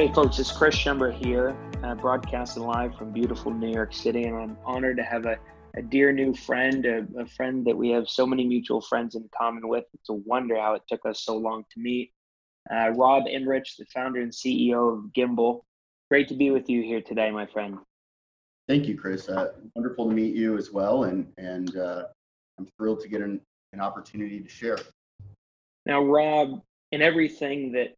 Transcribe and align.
Hey, 0.00 0.10
folks, 0.14 0.38
it's 0.38 0.50
Chris 0.50 0.74
Schembra 0.74 1.12
here, 1.12 1.54
uh, 1.84 1.94
broadcasting 1.94 2.62
live 2.62 2.96
from 2.96 3.12
beautiful 3.12 3.52
New 3.52 3.70
York 3.70 3.92
City, 3.92 4.24
and 4.24 4.34
I'm 4.34 4.56
honored 4.64 4.96
to 4.96 5.02
have 5.02 5.26
a, 5.26 5.36
a 5.76 5.82
dear 5.82 6.10
new 6.10 6.32
friend, 6.32 6.86
a, 6.86 7.06
a, 7.18 7.26
friend 7.26 7.66
that 7.66 7.76
we 7.76 7.90
have 7.90 8.08
so 8.08 8.26
many 8.26 8.46
mutual 8.46 8.80
friends 8.80 9.14
in 9.14 9.28
common 9.36 9.68
with. 9.68 9.84
It's 9.92 10.08
a 10.08 10.14
wonder 10.14 10.58
how 10.58 10.72
it 10.72 10.80
took 10.88 11.04
us 11.04 11.22
so 11.22 11.36
long 11.36 11.64
to 11.74 11.80
meet. 11.80 12.14
Uh, 12.74 12.92
Rob 12.92 13.24
Emrich, 13.24 13.76
the 13.78 13.84
founder 13.92 14.22
and 14.22 14.32
CEO 14.32 14.90
of 14.90 15.12
Gimbal. 15.12 15.64
Great 16.10 16.28
to 16.28 16.34
be 16.34 16.50
with 16.50 16.70
you 16.70 16.80
here 16.82 17.02
today, 17.02 17.30
my 17.30 17.44
friend. 17.44 17.76
Thank 18.68 18.88
you, 18.88 18.96
Chris. 18.96 19.28
Uh, 19.28 19.52
wonderful 19.76 20.08
to 20.08 20.14
meet 20.14 20.34
you 20.34 20.56
as 20.56 20.72
well, 20.72 21.04
and 21.04 21.30
and 21.36 21.76
uh, 21.76 22.04
I'm 22.58 22.66
thrilled 22.78 23.00
to 23.00 23.08
get 23.08 23.20
an, 23.20 23.38
an 23.74 23.82
opportunity 23.82 24.40
to 24.40 24.48
share. 24.48 24.78
Now, 25.84 26.02
Rob, 26.02 26.62
in 26.90 27.02
everything 27.02 27.72
that 27.72 27.96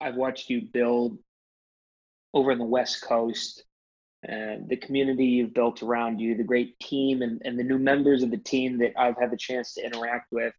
I've 0.00 0.16
watched 0.16 0.50
you 0.50 0.62
build 0.72 1.18
over 2.34 2.52
in 2.52 2.58
the 2.58 2.64
West 2.64 3.02
Coast, 3.02 3.64
uh, 4.28 4.56
the 4.66 4.76
community 4.76 5.24
you've 5.24 5.54
built 5.54 5.82
around 5.82 6.20
you, 6.20 6.36
the 6.36 6.44
great 6.44 6.78
team, 6.80 7.22
and, 7.22 7.40
and 7.44 7.58
the 7.58 7.64
new 7.64 7.78
members 7.78 8.22
of 8.22 8.30
the 8.30 8.36
team 8.36 8.78
that 8.78 8.92
I've 8.98 9.16
had 9.18 9.30
the 9.30 9.36
chance 9.36 9.74
to 9.74 9.84
interact 9.84 10.32
with. 10.32 10.52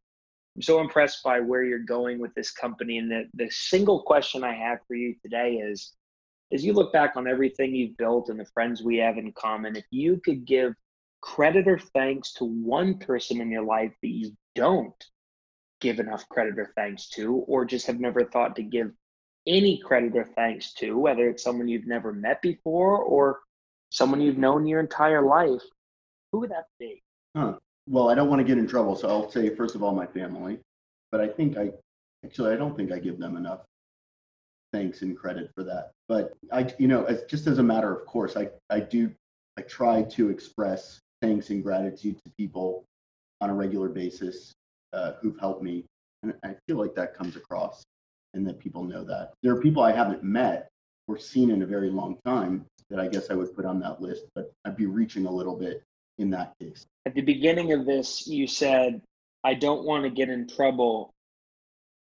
I'm 0.55 0.61
so 0.61 0.79
impressed 0.79 1.23
by 1.23 1.39
where 1.39 1.63
you're 1.63 1.79
going 1.79 2.19
with 2.19 2.33
this 2.33 2.51
company. 2.51 2.97
And 2.97 3.11
the, 3.11 3.25
the 3.35 3.49
single 3.51 4.01
question 4.01 4.43
I 4.43 4.55
have 4.55 4.79
for 4.87 4.95
you 4.95 5.15
today 5.21 5.55
is 5.55 5.93
as 6.51 6.65
you 6.65 6.73
look 6.73 6.91
back 6.91 7.15
on 7.15 7.27
everything 7.27 7.75
you've 7.75 7.97
built 7.97 8.29
and 8.29 8.39
the 8.39 8.45
friends 8.45 8.81
we 8.81 8.97
have 8.97 9.17
in 9.17 9.31
common, 9.33 9.75
if 9.75 9.85
you 9.91 10.19
could 10.23 10.45
give 10.45 10.73
credit 11.21 11.67
or 11.67 11.77
thanks 11.77 12.33
to 12.33 12.45
one 12.45 12.97
person 12.97 13.41
in 13.41 13.51
your 13.51 13.63
life 13.63 13.93
that 14.01 14.09
you 14.09 14.31
don't 14.55 15.05
give 15.81 15.99
enough 15.99 16.27
credit 16.29 16.57
or 16.57 16.71
thanks 16.75 17.09
to, 17.09 17.35
or 17.35 17.65
just 17.65 17.85
have 17.85 17.99
never 17.99 18.23
thought 18.23 18.55
to 18.55 18.63
give 18.63 18.91
any 19.47 19.77
credit 19.79 20.15
or 20.15 20.25
thanks 20.25 20.73
to, 20.73 20.97
whether 20.97 21.29
it's 21.29 21.43
someone 21.43 21.67
you've 21.67 21.87
never 21.87 22.13
met 22.13 22.41
before 22.41 22.99
or 22.99 23.39
someone 23.89 24.21
you've 24.21 24.37
known 24.37 24.67
your 24.67 24.79
entire 24.79 25.21
life, 25.21 25.61
who 26.31 26.39
would 26.39 26.51
that 26.51 26.65
be? 26.79 27.01
Huh. 27.35 27.53
Well, 27.89 28.09
I 28.09 28.15
don't 28.15 28.29
want 28.29 28.39
to 28.39 28.43
get 28.43 28.57
in 28.57 28.67
trouble, 28.67 28.95
so 28.95 29.07
I'll 29.07 29.31
say 29.31 29.55
first 29.55 29.75
of 29.75 29.81
all 29.81 29.95
my 29.95 30.05
family, 30.05 30.59
but 31.11 31.21
I 31.21 31.27
think 31.27 31.57
I 31.57 31.71
actually 32.25 32.51
I 32.51 32.57
don't 32.57 32.75
think 32.75 32.91
I 32.91 32.99
give 32.99 33.17
them 33.17 33.37
enough 33.37 33.61
thanks 34.73 35.01
and 35.01 35.17
credit 35.17 35.51
for 35.55 35.63
that. 35.63 35.91
But 36.09 36.33
I, 36.51 36.73
you 36.77 36.89
know, 36.89 37.05
as 37.05 37.23
just 37.23 37.47
as 37.47 37.59
a 37.59 37.63
matter 37.63 37.95
of 37.95 38.05
course, 38.05 38.35
I 38.35 38.49
I 38.69 38.81
do 38.81 39.09
I 39.57 39.61
try 39.61 40.03
to 40.03 40.29
express 40.29 40.99
thanks 41.21 41.49
and 41.49 41.63
gratitude 41.63 42.17
to 42.23 42.31
people 42.37 42.83
on 43.39 43.49
a 43.49 43.53
regular 43.53 43.87
basis 43.87 44.51
uh, 44.91 45.13
who've 45.21 45.39
helped 45.39 45.63
me, 45.63 45.85
and 46.23 46.33
I 46.43 46.55
feel 46.67 46.77
like 46.77 46.93
that 46.95 47.13
comes 47.13 47.37
across 47.37 47.83
and 48.37 48.47
that 48.47 48.59
people 48.59 48.83
know 48.83 49.03
that. 49.03 49.33
There 49.43 49.51
are 49.51 49.61
people 49.61 49.83
I 49.83 49.91
haven't 49.91 50.23
met 50.23 50.69
or 51.07 51.17
seen 51.17 51.49
in 51.49 51.63
a 51.63 51.65
very 51.65 51.89
long 51.89 52.17
time 52.25 52.65
that 52.89 52.99
I 52.99 53.07
guess 53.07 53.29
I 53.29 53.33
would 53.33 53.53
put 53.53 53.65
on 53.65 53.79
that 53.81 54.01
list, 54.01 54.23
but 54.33 54.53
I'd 54.63 54.77
be 54.77 54.85
reaching 54.85 55.25
a 55.25 55.31
little 55.31 55.55
bit 55.55 55.83
in 56.17 56.29
that 56.29 56.53
case. 56.59 56.85
At 57.05 57.15
the 57.15 57.21
beginning 57.21 57.73
of 57.73 57.85
this, 57.85 58.27
you 58.27 58.47
said, 58.47 59.01
I 59.43 59.55
don't 59.55 59.83
want 59.83 60.03
to 60.03 60.09
get 60.09 60.29
in 60.29 60.47
trouble. 60.47 61.13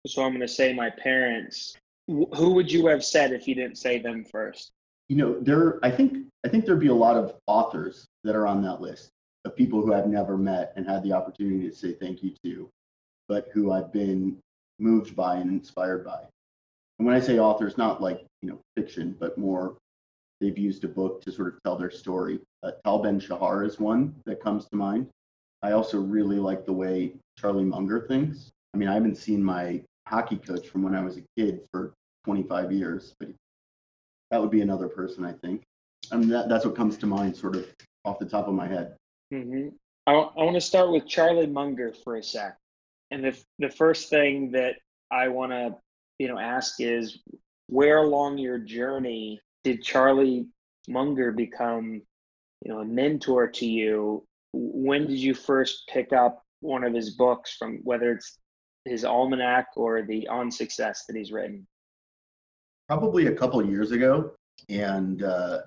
So 0.06 0.22
I'm 0.22 0.30
going 0.30 0.40
to 0.40 0.48
say 0.48 0.72
my 0.72 0.90
parents. 0.90 1.74
Who 2.06 2.54
would 2.54 2.70
you 2.70 2.86
have 2.86 3.04
said 3.04 3.32
if 3.32 3.48
you 3.48 3.54
didn't 3.54 3.76
say 3.76 3.98
them 3.98 4.24
first? 4.24 4.70
You 5.08 5.16
know, 5.16 5.40
there 5.40 5.78
I 5.82 5.90
think 5.90 6.26
I 6.44 6.48
think 6.48 6.64
there'd 6.64 6.80
be 6.80 6.88
a 6.88 6.94
lot 6.94 7.16
of 7.16 7.34
authors 7.46 8.06
that 8.24 8.36
are 8.36 8.46
on 8.46 8.62
that 8.62 8.80
list 8.80 9.10
of 9.44 9.56
people 9.56 9.82
who 9.82 9.92
I've 9.92 10.06
never 10.06 10.38
met 10.38 10.72
and 10.76 10.86
had 10.86 11.02
the 11.02 11.12
opportunity 11.12 11.68
to 11.68 11.74
say 11.74 11.92
thank 11.92 12.22
you 12.22 12.34
to, 12.44 12.70
but 13.28 13.48
who 13.52 13.72
I've 13.72 13.92
been 13.92 14.38
moved 14.78 15.14
by 15.16 15.36
and 15.36 15.50
inspired 15.50 16.04
by. 16.04 16.20
And 16.98 17.06
when 17.06 17.14
I 17.14 17.20
say 17.20 17.38
authors, 17.38 17.78
not 17.78 18.02
like 18.02 18.24
you 18.42 18.50
know 18.50 18.60
fiction, 18.76 19.16
but 19.18 19.38
more 19.38 19.76
they've 20.40 20.58
used 20.58 20.84
a 20.84 20.88
book 20.88 21.20
to 21.22 21.32
sort 21.32 21.48
of 21.48 21.62
tell 21.62 21.76
their 21.76 21.90
story. 21.90 22.40
Uh, 22.62 22.72
Tal 22.84 23.00
Ben 23.00 23.18
Shahar 23.18 23.64
is 23.64 23.80
one 23.80 24.14
that 24.24 24.42
comes 24.42 24.66
to 24.66 24.76
mind. 24.76 25.08
I 25.62 25.72
also 25.72 25.98
really 25.98 26.38
like 26.38 26.64
the 26.64 26.72
way 26.72 27.14
Charlie 27.38 27.64
Munger 27.64 28.06
thinks. 28.06 28.50
I 28.74 28.78
mean, 28.78 28.88
I 28.88 28.94
haven't 28.94 29.16
seen 29.16 29.42
my 29.42 29.82
hockey 30.06 30.36
coach 30.36 30.68
from 30.68 30.82
when 30.82 30.94
I 30.94 31.02
was 31.02 31.16
a 31.16 31.22
kid 31.36 31.60
for 31.72 31.92
25 32.24 32.72
years, 32.72 33.14
but 33.18 33.28
that 34.30 34.40
would 34.40 34.50
be 34.50 34.60
another 34.60 34.88
person 34.88 35.24
I 35.24 35.32
think. 35.32 35.62
I 36.12 36.16
mean, 36.16 36.28
that, 36.28 36.48
that's 36.48 36.64
what 36.64 36.76
comes 36.76 36.96
to 36.98 37.06
mind, 37.06 37.36
sort 37.36 37.56
of 37.56 37.66
off 38.04 38.18
the 38.18 38.26
top 38.26 38.46
of 38.48 38.54
my 38.54 38.66
head. 38.66 38.96
Mm-hmm. 39.32 39.68
I, 40.06 40.12
I 40.12 40.44
want 40.44 40.54
to 40.54 40.60
start 40.60 40.90
with 40.90 41.06
Charlie 41.06 41.46
Munger 41.46 41.92
for 42.04 42.16
a 42.16 42.22
sec. 42.22 42.56
And 43.10 43.24
the 43.24 43.38
the 43.58 43.70
first 43.70 44.10
thing 44.10 44.50
that 44.52 44.76
I 45.10 45.28
want 45.28 45.52
to 45.52 45.76
you 46.18 46.28
know 46.28 46.38
ask 46.38 46.80
is 46.80 47.18
where 47.68 47.98
along 47.98 48.38
your 48.38 48.58
journey 48.58 49.40
did 49.64 49.82
Charlie 49.82 50.46
Munger 50.88 51.32
become 51.32 52.02
you 52.64 52.72
know 52.72 52.80
a 52.80 52.84
mentor 52.84 53.48
to 53.48 53.66
you? 53.66 54.24
When 54.52 55.06
did 55.06 55.18
you 55.18 55.34
first 55.34 55.88
pick 55.88 56.12
up 56.12 56.42
one 56.60 56.84
of 56.84 56.94
his 56.94 57.10
books 57.10 57.56
from 57.56 57.80
whether 57.84 58.12
it's 58.12 58.38
his 58.84 59.04
almanac 59.04 59.66
or 59.76 60.02
the 60.02 60.26
on 60.28 60.50
success 60.50 61.04
that 61.06 61.16
he's 61.16 61.32
written? 61.32 61.66
Probably 62.88 63.26
a 63.26 63.34
couple 63.34 63.64
years 63.64 63.92
ago, 63.92 64.32
and 64.68 65.22
uh, 65.22 65.58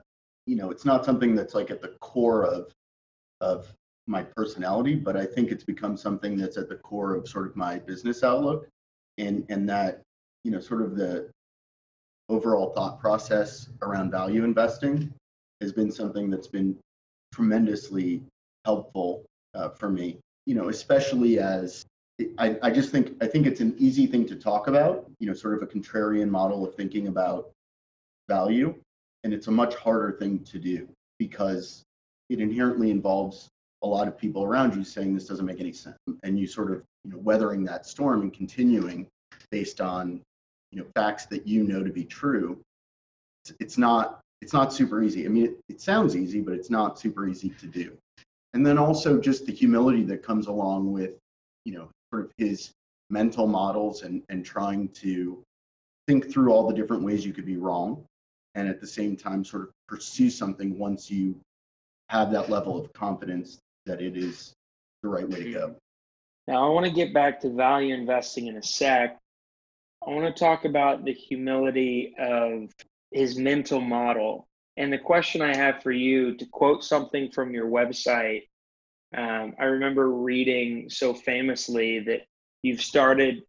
you 0.47 0.56
know 0.56 0.72
it's 0.72 0.85
not 0.85 1.06
something 1.06 1.35
that's 1.35 1.53
like 1.53 1.72
at 1.72 1.81
the 1.81 1.96
core 2.00 2.46
of 2.46 2.72
of 3.40 3.74
my 4.07 4.23
personality, 4.23 4.95
but 4.95 5.16
I 5.16 5.25
think 5.25 5.51
it's 5.51 5.63
become 5.63 5.95
something 5.95 6.38
that's 6.38 6.57
at 6.57 6.69
the 6.69 6.75
core 6.75 7.16
of 7.16 7.28
sort 7.28 7.47
of 7.47 7.56
my 7.56 7.79
business 7.79 8.23
outlook 8.23 8.67
and 9.17 9.45
and 9.50 9.67
that 9.69 10.01
you 10.44 10.51
know 10.51 10.59
sort 10.59 10.81
of 10.81 10.95
the 10.95 11.29
overall 12.29 12.72
thought 12.73 13.00
process 13.00 13.69
around 13.81 14.09
value 14.09 14.44
investing 14.44 15.13
has 15.59 15.73
been 15.73 15.91
something 15.91 16.29
that's 16.29 16.47
been 16.47 16.78
tremendously 17.34 18.23
helpful 18.66 19.25
uh, 19.53 19.69
for 19.69 19.89
me 19.89 20.18
you 20.45 20.56
know 20.56 20.69
especially 20.69 21.39
as 21.39 21.85
I, 22.38 22.57
I 22.63 22.72
just 22.72 22.89
think 22.89 23.22
i 23.22 23.28
think 23.28 23.47
it's 23.47 23.59
an 23.59 23.75
easy 23.78 24.07
thing 24.07 24.25
to 24.28 24.35
talk 24.35 24.68
about 24.68 25.12
you 25.19 25.28
know 25.28 25.33
sort 25.33 25.56
of 25.56 25.62
a 25.62 25.68
contrarian 25.68 26.29
model 26.29 26.66
of 26.66 26.73
thinking 26.75 27.07
about 27.07 27.51
value. 28.31 28.73
And 29.23 29.33
it's 29.33 29.47
a 29.47 29.51
much 29.51 29.75
harder 29.75 30.13
thing 30.13 30.39
to 30.45 30.57
do 30.57 30.88
because 31.19 31.83
it 32.29 32.39
inherently 32.39 32.89
involves 32.89 33.50
a 33.84 33.88
lot 33.88 34.08
of 34.08 34.18
people 34.18 34.44
around 34.44 34.75
you 34.75 34.84
saying 34.84 35.14
this 35.14 35.28
doesn't 35.28 35.46
make 35.46 35.59
any 35.59 35.74
sense. 35.74 35.97
And 36.24 36.38
you 36.38 36.47
sort 36.47 36.72
of 36.72 36.84
you 37.03 37.12
know 37.12 37.18
weathering 37.18 37.64
that 37.66 37.86
storm 37.86 38.22
and 38.22 38.34
continuing 38.34 39.08
based 39.50 39.81
on 39.81 40.22
you 40.72 40.80
know 40.80 40.86
facts 40.96 41.25
that 41.28 41.47
you 41.47 41.64
know 41.64 41.84
to 41.84 41.92
be 41.92 42.06
true 42.06 42.59
it's, 43.59 43.78
not 43.78 44.19
it's 44.42 44.53
not 44.53 44.72
super 44.72 45.02
easy. 45.02 45.25
I 45.25 45.30
mean 45.30 45.46
it, 45.46 45.58
it 45.68 45.81
sounds 45.81 46.16
easy 46.16 46.42
but 46.42 46.53
it's 46.53 46.69
not 46.69 47.00
super 47.00 47.28
easy 47.28 47.50
to 47.50 47.66
do. 47.68 47.97
And 48.53 48.66
then 48.66 48.78
also 48.78 49.19
just 49.19 49.46
the 49.46 49.53
humility 49.53 50.03
that 50.03 50.24
comes 50.24 50.48
along 50.48 50.92
with 50.92 51.16
you 51.66 51.74
know 51.74 51.90
sort 52.13 52.25
of 52.25 52.31
his 52.38 52.72
mental 53.09 53.48
models 53.48 54.03
and 54.03 54.24
and 54.30 54.46
trying 54.46 54.90
to 54.90 55.42
think 56.08 56.31
through 56.31 56.52
all 56.52 56.68
the 56.68 56.74
different 56.74 57.03
ways 57.03 57.25
you 57.25 57.34
could 57.34 57.46
be 57.46 57.58
wrong 57.58 58.03
and 58.56 58.68
at 58.68 58.81
the 58.81 58.88
same 58.88 59.16
time 59.16 59.44
sort 59.44 59.63
of 59.63 59.69
pursue 59.88 60.30
something 60.30 60.78
once 60.78 61.09
you 61.09 61.36
have 62.09 62.31
that 62.31 62.50
level 62.50 62.80
of 62.80 62.92
confidence 62.94 63.59
that 63.86 64.02
it 64.02 64.18
is 64.18 64.53
the 65.03 65.09
right 65.09 65.28
way 65.28 65.44
to 65.44 65.52
go. 65.52 65.75
Now, 66.47 66.66
I 66.66 66.69
want 66.69 66.86
to 66.86 66.92
get 66.92 67.14
back 67.14 67.40
to 67.42 67.50
value 67.50 67.94
investing 67.94 68.47
in 68.47 68.58
a 68.58 68.64
sec. 68.64 69.18
I 70.06 70.09
want 70.09 70.36
to 70.36 70.40
talk 70.40 70.66
about 70.66 71.06
the 71.06 71.14
humility 71.14 72.16
of 72.18 72.72
his 73.12 73.38
mental 73.38 73.80
model. 73.80 74.47
And 74.78 74.92
the 74.92 74.97
question 74.97 75.42
I 75.42 75.56
have 75.56 75.84
for 75.84 75.92
you 75.92 76.36
to 76.38 76.46
quote 76.46 76.84
something 76.84 77.30
from 77.31 77.53
your 77.53 77.68
website, 77.68 78.44
um, 79.16 79.53
I 79.59 79.66
remember 79.66 80.09
reading 80.09 80.89
so 80.89 81.13
famously 81.13 82.00
that 82.00 82.22
you've 82.63 82.81
started, 82.81 83.44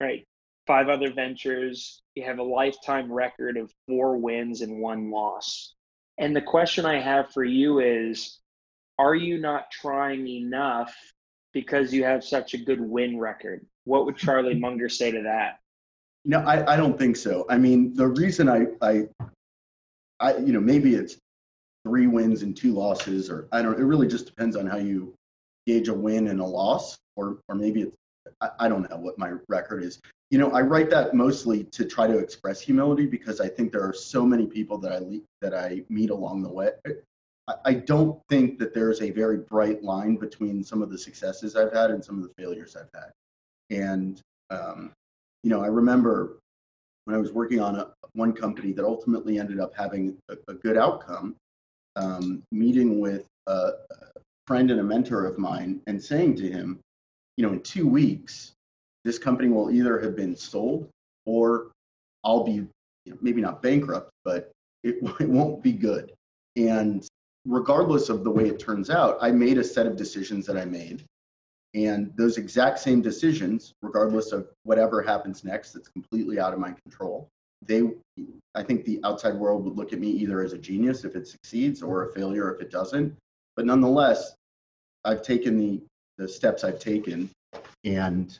right, 0.00 0.26
five 0.66 0.88
other 0.88 1.12
ventures. 1.12 2.02
You 2.14 2.24
have 2.24 2.38
a 2.38 2.42
lifetime 2.42 3.12
record 3.12 3.56
of 3.56 3.72
four 3.86 4.16
wins 4.16 4.62
and 4.62 4.80
one 4.80 5.10
loss. 5.10 5.74
And 6.18 6.34
the 6.34 6.42
question 6.42 6.86
I 6.86 7.00
have 7.00 7.32
for 7.32 7.44
you 7.44 7.80
is 7.80 8.38
are 8.98 9.14
you 9.14 9.38
not 9.38 9.70
trying 9.70 10.26
enough 10.26 10.94
because 11.52 11.92
you 11.92 12.04
have 12.04 12.24
such 12.24 12.54
a 12.54 12.58
good 12.58 12.80
win 12.80 13.18
record? 13.18 13.64
What 13.84 14.06
would 14.06 14.16
Charlie 14.16 14.52
mm-hmm. 14.52 14.60
Munger 14.60 14.88
say 14.88 15.10
to 15.10 15.22
that? 15.22 15.58
No, 16.24 16.40
I, 16.40 16.74
I 16.74 16.76
don't 16.76 16.98
think 16.98 17.16
so. 17.16 17.46
I 17.48 17.56
mean, 17.58 17.94
the 17.94 18.08
reason 18.08 18.48
I, 18.48 18.66
I, 18.82 19.06
I, 20.20 20.36
you 20.36 20.52
know, 20.52 20.60
maybe 20.60 20.94
it's 20.94 21.16
three 21.86 22.06
wins 22.06 22.42
and 22.42 22.56
two 22.56 22.72
losses, 22.72 23.30
or 23.30 23.48
I 23.52 23.62
don't. 23.62 23.78
It 23.78 23.84
really 23.84 24.08
just 24.08 24.26
depends 24.26 24.56
on 24.56 24.66
how 24.66 24.76
you 24.76 25.14
gauge 25.66 25.88
a 25.88 25.94
win 25.94 26.28
and 26.28 26.40
a 26.40 26.44
loss, 26.44 26.98
or 27.16 27.38
or 27.48 27.54
maybe 27.54 27.82
it's 27.82 27.96
I, 28.40 28.50
I 28.60 28.68
don't 28.68 28.88
know 28.88 28.96
what 28.96 29.18
my 29.18 29.32
record 29.48 29.82
is. 29.82 30.00
You 30.30 30.38
know, 30.38 30.50
I 30.50 30.60
write 30.60 30.90
that 30.90 31.14
mostly 31.14 31.64
to 31.64 31.84
try 31.84 32.06
to 32.06 32.18
express 32.18 32.60
humility 32.60 33.06
because 33.06 33.40
I 33.40 33.48
think 33.48 33.72
there 33.72 33.82
are 33.82 33.94
so 33.94 34.26
many 34.26 34.46
people 34.46 34.78
that 34.78 34.92
I 34.92 35.20
that 35.40 35.54
I 35.54 35.82
meet 35.88 36.10
along 36.10 36.42
the 36.42 36.50
way, 36.50 36.70
I 37.64 37.74
don't 37.74 38.20
think 38.28 38.58
that 38.58 38.74
there's 38.74 39.00
a 39.00 39.10
very 39.10 39.38
bright 39.38 39.82
line 39.82 40.16
between 40.16 40.62
some 40.62 40.82
of 40.82 40.90
the 40.90 40.98
successes 40.98 41.56
I've 41.56 41.72
had 41.72 41.90
and 41.90 42.04
some 42.04 42.16
of 42.16 42.22
the 42.22 42.34
failures 42.36 42.76
I've 42.76 42.90
had. 42.94 43.10
And, 43.70 44.20
um, 44.50 44.92
you 45.42 45.50
know, 45.50 45.62
I 45.62 45.68
remember 45.68 46.38
when 47.04 47.16
I 47.16 47.18
was 47.18 47.32
working 47.32 47.60
on 47.60 47.76
a, 47.76 47.88
one 48.12 48.32
company 48.32 48.72
that 48.72 48.84
ultimately 48.84 49.38
ended 49.38 49.60
up 49.60 49.72
having 49.74 50.16
a, 50.28 50.36
a 50.48 50.54
good 50.54 50.76
outcome, 50.76 51.36
um, 51.96 52.42
meeting 52.52 53.00
with 53.00 53.26
a, 53.46 53.70
friend 54.48 54.70
and 54.70 54.80
a 54.80 54.82
mentor 54.82 55.26
of 55.26 55.36
mine 55.36 55.78
and 55.88 56.02
saying 56.02 56.34
to 56.34 56.50
him, 56.50 56.80
you 57.36 57.46
know, 57.46 57.52
in 57.52 57.60
two 57.60 57.86
weeks, 57.86 58.52
this 59.04 59.18
company 59.18 59.50
will 59.50 59.70
either 59.70 60.00
have 60.00 60.16
been 60.16 60.34
sold 60.34 60.88
or 61.26 61.70
I'll 62.24 62.44
be 62.44 62.52
you 62.52 63.12
know, 63.12 63.18
maybe 63.20 63.42
not 63.42 63.60
bankrupt, 63.60 64.10
but 64.24 64.50
it, 64.84 64.96
it 65.20 65.28
won't 65.28 65.62
be 65.62 65.72
good. 65.72 66.12
And 66.56 67.06
regardless 67.48 68.10
of 68.10 68.24
the 68.24 68.30
way 68.30 68.46
it 68.46 68.60
turns 68.60 68.90
out, 68.90 69.16
I 69.20 69.30
made 69.30 69.58
a 69.58 69.64
set 69.64 69.86
of 69.86 69.96
decisions 69.96 70.46
that 70.46 70.56
I 70.56 70.66
made. 70.66 71.04
And 71.74 72.12
those 72.16 72.36
exact 72.36 72.78
same 72.78 73.00
decisions, 73.00 73.72
regardless 73.82 74.32
of 74.32 74.48
whatever 74.64 75.02
happens 75.02 75.44
next, 75.44 75.72
that's 75.72 75.88
completely 75.88 76.38
out 76.38 76.52
of 76.52 76.60
my 76.60 76.74
control, 76.84 77.28
they, 77.66 77.82
I 78.54 78.62
think 78.62 78.84
the 78.84 79.00
outside 79.04 79.34
world 79.34 79.64
would 79.64 79.76
look 79.76 79.92
at 79.92 79.98
me 79.98 80.08
either 80.08 80.42
as 80.42 80.52
a 80.52 80.58
genius 80.58 81.04
if 81.04 81.16
it 81.16 81.26
succeeds 81.26 81.82
or 81.82 82.04
a 82.04 82.12
failure 82.12 82.54
if 82.54 82.60
it 82.60 82.70
doesn't. 82.70 83.14
But 83.56 83.66
nonetheless, 83.66 84.34
I've 85.04 85.22
taken 85.22 85.58
the, 85.58 85.80
the 86.18 86.28
steps 86.28 86.64
I've 86.64 86.78
taken. 86.78 87.30
And 87.84 88.38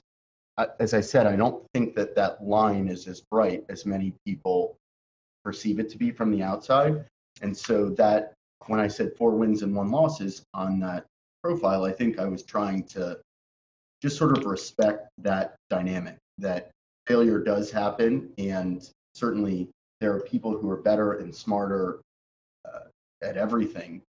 as 0.81 0.93
I 0.95 1.01
said, 1.01 1.27
I 1.27 1.37
don't 1.37 1.65
think 1.73 1.95
that 1.97 2.15
that 2.17 2.45
line 2.45 2.89
is 2.89 3.07
as 3.07 3.23
bright 3.31 3.65
as 3.69 3.87
many 3.87 4.13
people 4.27 4.77
perceive 5.45 5.79
it 5.79 5.89
to 5.91 5.99
be 5.99 6.11
from 6.11 6.31
the 6.31 6.43
outside. 6.43 7.05
And 7.43 7.57
so 7.57 7.91
that 7.91 8.35
when 8.67 8.81
I 8.81 8.89
said 8.89 9.13
four 9.17 9.33
wins 9.33 9.63
and 9.63 9.75
one 9.75 9.91
losses 9.91 10.43
on 10.55 10.79
that 10.81 11.07
profile, 11.43 11.85
I 11.85 11.93
think 11.93 12.19
I 12.19 12.27
was 12.27 12.43
trying 12.43 12.83
to 12.85 13.19
just 14.03 14.17
sort 14.17 14.37
of 14.37 14.45
respect 14.45 15.09
that 15.19 15.57
dynamic 15.71 16.17
that 16.39 16.71
failure 17.07 17.41
does 17.41 17.71
happen. 17.71 18.31
And 18.39 18.89
certainly 19.15 19.69
there 20.01 20.15
are 20.15 20.21
people 20.21 20.57
who 20.57 20.71
are 20.71 20.77
better 20.77 21.15
and 21.15 21.35
smarter 21.35 22.01
uh, 22.65 22.89
at 23.23 23.37
everything 23.37 24.03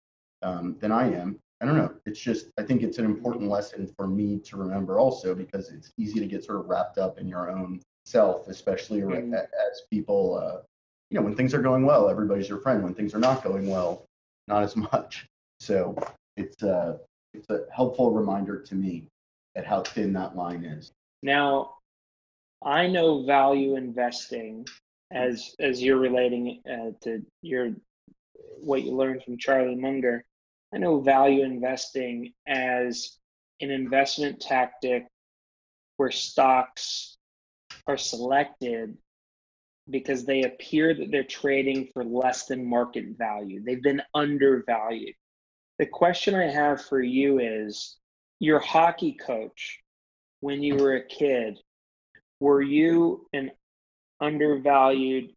um, 0.42 0.76
than 0.80 0.92
I 0.92 1.14
am. 1.14 1.38
I 1.62 1.66
don't 1.66 1.78
know. 1.78 1.94
It's 2.06 2.20
just, 2.20 2.48
I 2.60 2.64
think 2.64 2.84
it's 2.84 3.00
an 3.00 3.06
important 3.06 3.50
lesson 3.50 3.92
for 3.98 4.08
me 4.08 4.40
to 4.40 4.58
remember 4.58 5.00
also 5.00 5.34
because 5.34 5.72
it's 5.72 5.92
easy 5.98 6.20
to 6.20 6.28
get 6.28 6.44
sort 6.44 6.60
of 6.60 6.68
wrapped 6.68 6.98
up 6.98 7.18
in 7.18 7.28
your 7.28 7.50
own 7.50 7.82
self, 8.06 8.48
especially 8.48 9.02
Mhm. 9.02 9.34
as 9.34 9.82
people, 9.90 10.38
uh, 10.38 10.62
you 11.10 11.18
know, 11.18 11.22
when 11.24 11.36
things 11.36 11.54
are 11.54 11.62
going 11.62 11.86
well, 11.86 12.10
everybody's 12.10 12.48
your 12.50 12.60
friend. 12.60 12.84
When 12.84 12.94
things 12.94 13.16
are 13.16 13.20
not 13.20 13.44
going 13.44 13.68
well, 13.68 14.06
not 14.48 14.64
as 14.64 14.76
much. 14.94 15.28
So 15.60 15.96
it's 16.36 16.64
a, 16.64 17.00
it's 17.34 17.50
a 17.50 17.66
helpful 17.74 18.12
reminder 18.12 18.60
to 18.62 18.76
me 18.76 19.08
at 19.56 19.66
how 19.66 19.82
thin 19.82 20.14
that 20.14 20.36
line 20.36 20.64
is. 20.64 20.92
Now, 21.24 21.76
I 22.64 22.88
know 22.88 23.24
value 23.24 23.76
investing 23.76 24.66
as 25.12 25.56
as 25.60 25.82
you're 25.82 25.98
relating 25.98 26.62
uh, 26.70 26.92
to 27.02 27.24
your 27.42 27.74
what 28.60 28.84
you 28.84 28.92
learned 28.92 29.24
from 29.24 29.38
Charlie 29.38 29.76
Munger. 29.76 30.26
I 30.74 30.78
know 30.78 31.00
value 31.00 31.44
investing 31.44 32.34
as 32.48 33.18
an 33.62 33.72
investment 33.72 34.42
tactic 34.42 35.08
where 35.98 36.12
stocks 36.12 37.18
are 37.88 37.98
selected 37.98 38.98
because 39.90 40.26
they 40.26 40.44
appear 40.44 40.94
that 40.94 41.12
they're 41.12 41.24
trading 41.24 41.88
for 41.94 42.04
less 42.04 42.46
than 42.46 42.70
market 42.70 43.06
value. 43.18 43.64
They've 43.64 43.82
been 43.82 44.02
undervalued. 44.14 45.16
The 45.80 45.86
question 45.86 46.36
I 46.36 46.50
have 46.50 46.84
for 46.84 47.02
you 47.02 47.40
is 47.40 47.98
your 48.40 48.60
hockey 48.60 49.14
coach 49.14 49.80
when 50.40 50.62
you 50.62 50.76
were 50.76 50.96
a 50.96 51.06
kid, 51.06 51.60
were 52.40 52.62
you 52.62 53.28
an 53.34 53.52
undervalued 54.20 55.32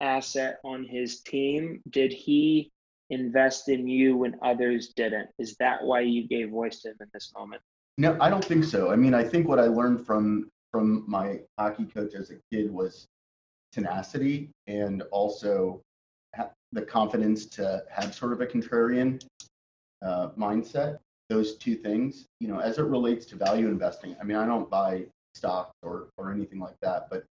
asset 0.00 0.58
on 0.64 0.84
his 0.84 1.22
team? 1.22 1.82
Did 1.90 2.12
he 2.12 2.70
invest 3.10 3.68
in 3.68 3.86
you 3.86 4.16
when 4.16 4.36
others 4.42 4.88
didn't? 4.88 5.28
Is 5.38 5.56
that 5.56 5.82
why 5.82 6.00
you 6.00 6.26
gave 6.26 6.50
voice 6.50 6.80
to 6.80 6.90
him 6.90 6.96
in 7.00 7.08
this 7.12 7.32
moment? 7.36 7.62
No, 7.98 8.16
I 8.20 8.28
don't 8.28 8.44
think 8.44 8.64
so. 8.64 8.90
I 8.90 8.96
mean, 8.96 9.14
I 9.14 9.24
think 9.24 9.48
what 9.48 9.58
I 9.58 9.66
learned 9.66 10.06
from 10.06 10.50
from 10.70 11.04
my 11.06 11.40
hockey 11.58 11.86
coach 11.86 12.14
as 12.14 12.30
a 12.30 12.36
kid 12.52 12.70
was 12.70 13.08
tenacity 13.76 14.48
and 14.66 15.02
also 15.12 15.82
the 16.72 16.82
confidence 16.82 17.46
to 17.46 17.82
have 17.90 18.14
sort 18.14 18.32
of 18.32 18.40
a 18.40 18.46
contrarian 18.46 19.22
uh, 20.02 20.28
mindset. 20.36 20.98
Those 21.28 21.56
two 21.56 21.76
things, 21.76 22.26
you 22.40 22.48
know, 22.48 22.58
as 22.58 22.78
it 22.78 22.84
relates 22.84 23.26
to 23.26 23.36
value 23.36 23.66
investing. 23.68 24.16
I 24.20 24.24
mean, 24.24 24.36
I 24.36 24.46
don't 24.46 24.70
buy 24.70 25.04
stocks 25.34 25.72
or 25.82 26.08
or 26.16 26.32
anything 26.32 26.60
like 26.60 26.76
that, 26.82 27.08
but 27.10 27.24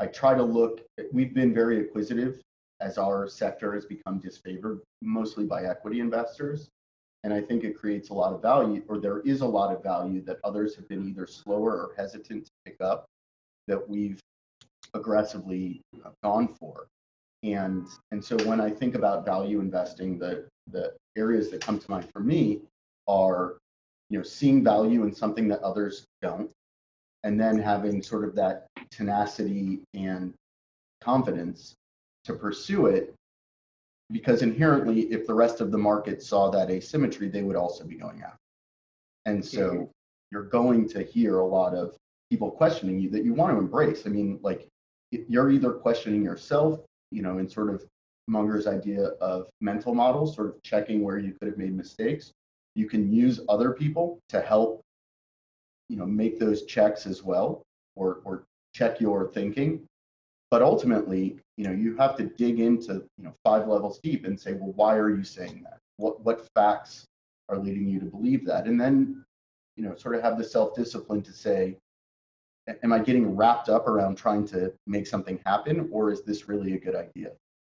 I 0.00 0.06
try 0.06 0.34
to 0.34 0.42
look. 0.42 0.80
We've 1.12 1.34
been 1.34 1.52
very 1.52 1.80
acquisitive 1.80 2.40
as 2.80 2.96
our 2.96 3.28
sector 3.28 3.74
has 3.74 3.84
become 3.84 4.20
disfavored, 4.20 4.80
mostly 5.02 5.44
by 5.44 5.64
equity 5.64 6.00
investors. 6.00 6.68
And 7.24 7.34
I 7.34 7.42
think 7.42 7.64
it 7.64 7.76
creates 7.76 8.08
a 8.08 8.14
lot 8.14 8.32
of 8.32 8.40
value, 8.40 8.82
or 8.88 8.98
there 8.98 9.20
is 9.20 9.42
a 9.42 9.46
lot 9.46 9.74
of 9.74 9.82
value 9.82 10.22
that 10.22 10.38
others 10.42 10.74
have 10.76 10.88
been 10.88 11.06
either 11.06 11.26
slower 11.26 11.72
or 11.72 11.94
hesitant 11.96 12.46
to 12.46 12.50
pick 12.64 12.76
up 12.80 13.04
that 13.68 13.86
we've 13.86 14.20
aggressively 14.94 15.82
uh, 16.04 16.10
gone 16.22 16.48
for. 16.48 16.86
And 17.42 17.86
and 18.10 18.22
so 18.22 18.36
when 18.44 18.60
I 18.60 18.70
think 18.70 18.94
about 18.94 19.24
value 19.24 19.60
investing, 19.60 20.18
the 20.18 20.46
the 20.70 20.94
areas 21.16 21.50
that 21.50 21.62
come 21.62 21.78
to 21.78 21.90
mind 21.90 22.08
for 22.12 22.20
me 22.20 22.60
are, 23.08 23.56
you 24.10 24.18
know, 24.18 24.24
seeing 24.24 24.62
value 24.62 25.02
in 25.04 25.14
something 25.14 25.48
that 25.48 25.60
others 25.60 26.04
don't, 26.22 26.50
and 27.24 27.40
then 27.40 27.58
having 27.58 28.02
sort 28.02 28.24
of 28.24 28.34
that 28.36 28.66
tenacity 28.90 29.80
and 29.94 30.34
confidence 31.00 31.74
to 32.24 32.34
pursue 32.34 32.86
it 32.86 33.14
because 34.12 34.42
inherently 34.42 35.02
if 35.12 35.26
the 35.26 35.32
rest 35.32 35.62
of 35.62 35.70
the 35.70 35.78
market 35.78 36.22
saw 36.22 36.50
that 36.50 36.70
asymmetry 36.70 37.28
they 37.28 37.42
would 37.42 37.56
also 37.56 37.84
be 37.84 37.94
going 37.94 38.20
after 38.22 38.36
and 39.24 39.42
so 39.42 39.88
you're 40.30 40.44
going 40.44 40.88
to 40.88 41.02
hear 41.02 41.38
a 41.38 41.46
lot 41.46 41.74
of 41.74 41.96
people 42.30 42.50
questioning 42.50 42.98
you 42.98 43.10
that 43.10 43.24
you 43.24 43.34
want 43.34 43.52
to 43.52 43.58
embrace. 43.58 44.06
I 44.06 44.10
mean 44.10 44.38
like 44.42 44.68
you're 45.10 45.50
either 45.50 45.72
questioning 45.72 46.22
yourself 46.22 46.80
you 47.10 47.22
know 47.22 47.38
in 47.38 47.48
sort 47.48 47.70
of 47.70 47.84
munger's 48.30 48.66
idea 48.66 49.08
of 49.20 49.48
mental 49.60 49.94
models 49.94 50.34
sort 50.34 50.48
of 50.48 50.62
checking 50.62 51.02
where 51.02 51.18
you 51.18 51.34
could 51.34 51.48
have 51.48 51.58
made 51.58 51.76
mistakes. 51.76 52.32
You 52.76 52.88
can 52.88 53.12
use 53.12 53.40
other 53.48 53.72
people 53.72 54.20
to 54.28 54.40
help 54.40 54.80
you 55.88 55.96
know 55.96 56.06
make 56.06 56.38
those 56.38 56.64
checks 56.64 57.06
as 57.06 57.22
well 57.22 57.62
or 57.96 58.20
or 58.24 58.44
check 58.72 59.00
your 59.00 59.28
thinking. 59.32 59.84
But 60.50 60.62
ultimately 60.62 61.38
you 61.56 61.64
know 61.64 61.72
you 61.72 61.96
have 61.96 62.16
to 62.16 62.24
dig 62.24 62.60
into 62.60 63.04
you 63.18 63.24
know 63.24 63.34
five 63.44 63.66
levels 63.66 63.98
deep 64.02 64.24
and 64.24 64.38
say 64.38 64.52
well 64.52 64.72
why 64.76 64.96
are 64.96 65.14
you 65.14 65.24
saying 65.24 65.62
that? 65.64 65.78
What 65.96 66.24
what 66.24 66.48
facts 66.54 67.04
are 67.48 67.58
leading 67.58 67.88
you 67.88 67.98
to 68.00 68.06
believe 68.06 68.46
that? 68.46 68.66
And 68.66 68.80
then 68.80 69.24
you 69.76 69.84
know 69.84 69.96
sort 69.96 70.14
of 70.14 70.22
have 70.22 70.38
the 70.38 70.44
self 70.44 70.74
discipline 70.74 71.22
to 71.22 71.32
say 71.32 71.62
"A- 71.70 71.76
am 72.82 72.92
i 72.92 72.98
getting 72.98 73.34
wrapped 73.36 73.68
up 73.68 73.86
around 73.88 74.16
trying 74.16 74.46
to 74.48 74.72
make 74.86 75.06
something 75.06 75.38
happen 75.46 75.88
or 75.92 76.10
is 76.10 76.22
this 76.22 76.48
really 76.48 76.74
a 76.74 76.78
good 76.78 76.94
idea? 76.96 77.32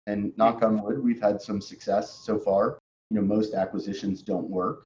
And 0.08 0.36
knock 0.38 0.64
on 0.64 0.82
wood 0.82 1.02
we've 1.04 1.22
had 1.22 1.42
some 1.42 1.62
success 1.62 2.12
so 2.12 2.38
far. 2.40 2.80
You 3.10 3.18
know 3.18 3.22
most 3.24 3.54
acquisitions 3.54 4.22
don't 4.22 4.50
work. 4.50 4.84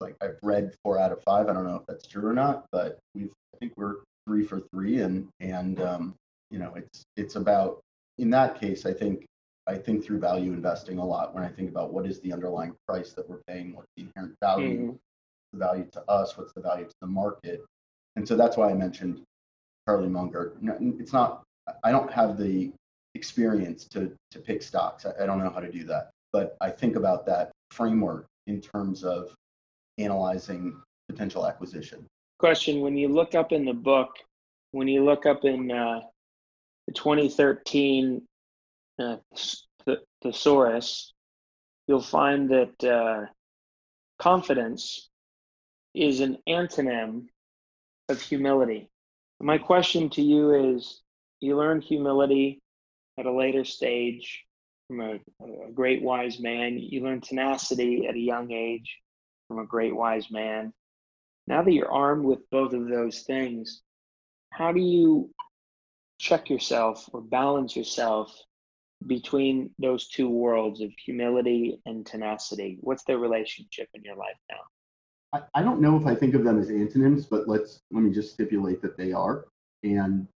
Like 0.00 0.16
i've 0.22 0.38
read 0.42 0.74
four 0.82 0.98
out 0.98 1.12
of 1.12 1.22
five. 1.22 1.48
I 1.48 1.52
don't 1.52 1.66
know 1.66 1.76
if 1.76 1.86
that's 1.86 2.06
true 2.06 2.26
or 2.26 2.34
not 2.34 2.66
but 2.72 2.98
we've 3.14 3.32
i 3.54 3.58
think 3.58 3.72
we're 3.76 3.96
three 4.26 4.44
for 4.44 4.60
three 4.72 5.00
and 5.00 5.28
and 5.40 5.80
um, 5.80 6.14
you 6.50 6.58
know 6.58 6.74
it's 6.74 7.04
it's 7.16 7.36
about 7.36 7.80
in 8.18 8.28
that 8.30 8.60
case 8.60 8.84
i 8.86 8.92
think 8.92 9.24
i 9.66 9.76
think 9.76 10.04
through 10.04 10.18
value 10.18 10.52
investing 10.52 10.98
a 10.98 11.04
lot 11.04 11.34
when 11.34 11.44
i 11.44 11.48
think 11.48 11.70
about 11.70 11.92
what 11.92 12.06
is 12.06 12.20
the 12.20 12.32
underlying 12.32 12.74
price 12.88 13.12
that 13.12 13.28
we're 13.28 13.40
paying 13.46 13.74
what's 13.74 13.88
the 13.96 14.02
inherent 14.04 14.34
value 14.42 14.92
Mhm. 14.92 14.98
the 15.52 15.58
value 15.58 15.86
to 15.92 16.02
us 16.10 16.36
what's 16.36 16.52
the 16.52 16.60
value 16.60 16.84
to 16.86 16.94
the 17.00 17.06
market 17.06 17.64
and 18.16 18.26
so 18.26 18.36
that's 18.36 18.56
why 18.56 18.70
i 18.70 18.74
mentioned 18.74 19.22
charlie 19.88 20.08
munger. 20.08 20.56
It's 20.98 21.12
not 21.12 21.42
i 21.84 21.90
don't 21.90 22.12
have 22.12 22.36
the 22.36 22.72
experience 23.14 23.84
to 23.86 24.12
to 24.30 24.38
pick 24.38 24.62
stocks. 24.62 25.06
I, 25.06 25.22
I 25.22 25.26
don't 25.26 25.38
know 25.38 25.50
how 25.50 25.60
to 25.60 25.70
do 25.70 25.84
that. 25.84 26.10
But 26.32 26.56
i 26.60 26.70
think 26.70 26.96
about 26.96 27.26
that 27.26 27.52
framework 27.70 28.26
in 28.46 28.60
terms 28.60 29.04
of 29.04 29.34
analyzing 29.98 30.80
potential 31.08 31.46
acquisition. 31.46 32.06
Question 32.38 32.80
When 32.80 32.96
you 32.96 33.08
look 33.08 33.34
up 33.34 33.52
in 33.52 33.64
the 33.64 33.72
book, 33.72 34.10
when 34.72 34.88
you 34.88 35.04
look 35.04 35.24
up 35.24 35.44
in 35.44 35.70
uh, 35.70 36.00
the 36.86 36.92
2013 36.92 38.22
uh, 38.98 39.16
th- 39.86 39.98
thesaurus, 40.22 41.12
you'll 41.86 42.00
find 42.00 42.50
that 42.50 42.84
uh, 42.84 43.26
confidence 44.18 45.08
is 45.94 46.20
an 46.20 46.36
antonym 46.48 47.26
of 48.08 48.20
humility. 48.20 48.88
My 49.40 49.58
question 49.58 50.08
to 50.10 50.22
you 50.22 50.74
is 50.74 51.02
you 51.40 51.56
learned 51.56 51.84
humility 51.84 52.62
at 53.18 53.26
a 53.26 53.32
later 53.32 53.64
stage 53.64 54.44
from 54.88 55.00
a, 55.00 55.14
a 55.66 55.72
great 55.72 56.02
wise 56.02 56.38
man. 56.38 56.78
You 56.78 57.02
learn 57.02 57.20
tenacity 57.20 58.06
at 58.06 58.14
a 58.14 58.18
young 58.18 58.52
age 58.52 58.98
from 59.48 59.58
a 59.58 59.66
great 59.66 59.94
wise 59.94 60.30
man. 60.30 60.72
Now 61.46 61.62
that 61.62 61.72
you're 61.72 61.90
armed 61.90 62.24
with 62.24 62.48
both 62.50 62.72
of 62.72 62.88
those 62.88 63.22
things, 63.22 63.82
how 64.50 64.72
do 64.72 64.80
you 64.80 65.30
check 66.18 66.48
yourself 66.48 67.08
or 67.12 67.20
balance 67.20 67.76
yourself 67.76 68.34
between 69.06 69.70
those 69.78 70.08
two 70.08 70.28
worlds 70.28 70.80
of 70.80 70.90
humility 71.04 71.80
and 71.86 72.06
tenacity? 72.06 72.78
What's 72.80 73.04
their 73.04 73.18
relationship 73.18 73.88
in 73.94 74.02
your 74.02 74.16
life 74.16 74.38
now? 74.50 74.60
I, 75.54 75.62
don't 75.62 75.80
know 75.80 75.96
if 75.96 76.06
I 76.06 76.14
think 76.14 76.34
of 76.34 76.44
them 76.44 76.60
as 76.60 76.70
antonyms, 76.70 77.26
but 77.26 77.48
let's 77.48 77.80
let 77.90 78.02
me 78.02 78.12
just 78.12 78.32
stipulate 78.32 78.82
that 78.82 78.96
they 78.96 79.12
are. 79.12 79.46
And 79.82 80.26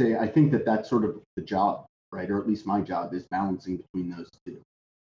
say 0.00 0.16
I 0.16 0.26
think 0.26 0.52
that 0.52 0.64
that's 0.64 0.88
sort 0.88 1.04
of 1.04 1.20
the 1.36 1.42
job, 1.42 1.86
right? 2.12 2.30
Or 2.30 2.40
at 2.40 2.48
least 2.48 2.66
my 2.66 2.80
job 2.80 3.14
is 3.14 3.26
balancing 3.30 3.78
between 3.78 4.10
those 4.10 4.28
two, 4.46 4.60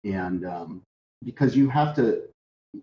and 0.04 0.44
um, 0.44 0.82
because 1.24 1.56
you 1.56 1.68
have 1.70 1.94
to, 1.96 2.22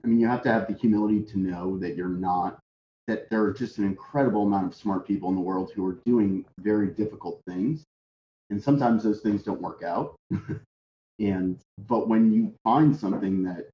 I 0.04 0.08
mean, 0.08 0.20
you 0.20 0.28
have 0.28 0.44
to 0.44 0.52
have 0.52 0.68
the 0.68 0.74
humility 0.74 1.22
to 1.24 1.40
know 1.40 1.78
that 1.80 1.96
you're 1.96 2.10
not 2.10 2.60
that 3.08 3.30
there 3.30 3.44
are 3.44 3.54
just 3.54 3.78
an 3.78 3.86
incredible 3.86 4.44
amount 4.44 4.68
of 4.68 4.76
smart 4.76 5.08
people 5.08 5.30
in 5.30 5.36
the 5.36 5.42
world 5.42 5.72
who 5.76 5.86
are 5.86 5.98
doing 6.06 6.46
very 6.60 6.88
difficult 6.88 7.42
things. 7.48 7.84
And 8.52 8.62
sometimes 8.62 9.04
those 9.04 9.22
things 9.22 9.44
don't 9.44 9.62
work 9.62 9.84
out. 9.84 10.16
And 11.22 11.60
but 11.88 12.08
when 12.08 12.34
you 12.34 12.54
find 12.64 12.96
something 12.96 13.44
that 13.44 13.70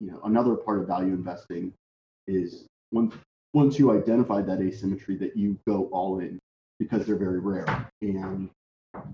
you 0.00 0.10
know 0.10 0.20
another 0.24 0.54
part 0.54 0.78
of 0.78 0.86
value 0.86 1.12
investing 1.12 1.72
is 2.26 2.66
once 2.92 3.14
once 3.54 3.78
you 3.78 3.90
identify 3.92 4.40
that 4.42 4.60
asymmetry 4.60 5.16
that 5.16 5.36
you 5.36 5.58
go 5.66 5.88
all 5.92 6.20
in 6.20 6.38
because 6.78 7.06
they're 7.06 7.16
very 7.16 7.38
rare. 7.40 7.90
And 8.00 8.50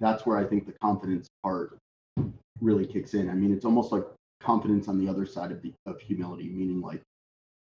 that's 0.01 0.27
where 0.27 0.37
i 0.37 0.45
think 0.45 0.67
the 0.67 0.73
confidence 0.83 1.29
part 1.43 1.79
really 2.61 2.87
kicks 2.87 3.15
in. 3.15 3.31
I 3.31 3.35
mean 3.35 3.53
it's 3.53 3.65
almost 3.65 3.93
like 3.93 4.05
confidence 4.41 4.89
on 4.89 4.99
the 4.99 5.09
other 5.09 5.27
side 5.27 5.53
of 5.53 5.63
the 5.63 5.73
of 5.87 6.01
humility 6.01 6.49
meaning 6.49 6.81
like 6.81 7.03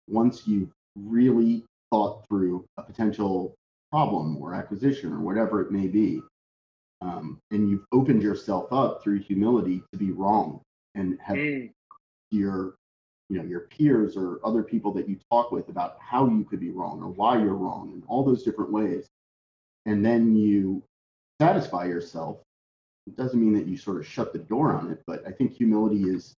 once 0.09 0.47
you've 0.47 0.71
really 0.95 1.65
thought 1.91 2.25
through 2.27 2.65
a 2.77 2.83
potential 2.83 3.53
problem 3.91 4.37
or 4.37 4.53
acquisition 4.53 5.11
or 5.13 5.19
whatever 5.19 5.61
it 5.61 5.71
may 5.71 5.87
be 5.87 6.21
um, 7.01 7.39
and 7.51 7.69
you've 7.69 7.85
opened 7.91 8.21
yourself 8.21 8.71
up 8.71 9.03
through 9.03 9.19
humility 9.19 9.81
to 9.91 9.97
be 9.97 10.11
wrong 10.11 10.61
and 10.95 11.17
have 11.21 11.37
Mm, 11.37 11.71
your 12.31 12.75
you 13.31 13.37
know 13.39 13.45
your 13.47 13.61
peers 13.61 14.17
or 14.17 14.39
other 14.43 14.61
people 14.61 14.91
that 14.93 15.07
you 15.07 15.17
talk 15.31 15.51
with 15.51 15.69
about 15.69 15.97
how 15.99 16.27
you 16.27 16.43
could 16.43 16.59
be 16.59 16.69
wrong 16.69 17.01
or 17.01 17.07
why 17.07 17.37
you're 17.37 17.55
wrong 17.55 17.91
and 17.93 18.03
all 18.07 18.23
those 18.23 18.43
different 18.43 18.71
ways. 18.71 19.07
And 19.85 20.05
then 20.05 20.35
you 20.35 20.83
satisfy 21.39 21.85
yourself. 21.85 22.37
It 23.07 23.15
doesn't 23.15 23.39
mean 23.39 23.53
that 23.53 23.67
you 23.67 23.77
sort 23.77 23.97
of 23.97 24.05
shut 24.05 24.33
the 24.33 24.39
door 24.39 24.73
on 24.73 24.91
it 24.91 25.01
but 25.07 25.27
i 25.27 25.31
think 25.31 25.51
humility 25.51 26.03
is 26.03 26.35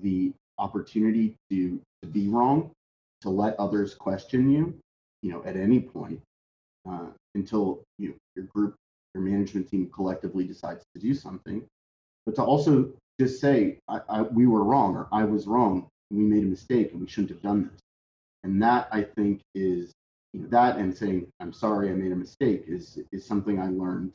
the 0.00 0.32
opportunity 0.58 1.34
to 1.50 1.80
to 2.02 2.08
be 2.08 2.28
wrong 2.28 2.70
to 3.22 3.30
let 3.30 3.58
others 3.58 3.94
question 3.94 4.50
you 4.50 4.74
you 5.22 5.32
know 5.32 5.42
at 5.46 5.56
any 5.56 5.80
point 5.80 6.20
uh, 6.86 7.06
until 7.34 7.82
you 7.98 8.14
your 8.36 8.44
group 8.54 8.74
your 9.14 9.24
management 9.24 9.68
team 9.70 9.88
collectively 9.94 10.44
decides 10.44 10.84
to 10.94 11.00
do 11.00 11.14
something. 11.14 11.64
But 12.26 12.34
to 12.36 12.42
also 12.42 12.92
just 13.20 13.40
say 13.40 13.78
I, 13.88 14.00
I, 14.08 14.22
we 14.22 14.46
were 14.46 14.64
wrong 14.64 14.96
or 14.96 15.08
i 15.12 15.22
was 15.24 15.46
wrong 15.46 15.86
we 16.10 16.22
made 16.22 16.44
a 16.44 16.46
mistake 16.46 16.92
and 16.92 17.00
we 17.00 17.08
shouldn't 17.08 17.30
have 17.30 17.42
done 17.42 17.70
this. 17.70 17.80
And 18.42 18.62
that 18.62 18.88
i 18.92 19.02
think 19.02 19.40
is 19.54 19.92
you 20.32 20.40
know, 20.40 20.48
that 20.48 20.76
and 20.76 20.96
saying 20.96 21.26
i'm 21.40 21.52
sorry 21.52 21.90
i 21.90 21.94
made 21.94 22.12
a 22.12 22.16
mistake 22.16 22.64
is 22.66 22.98
is 23.12 23.24
something 23.24 23.58
i 23.58 23.68
learned 23.68 24.12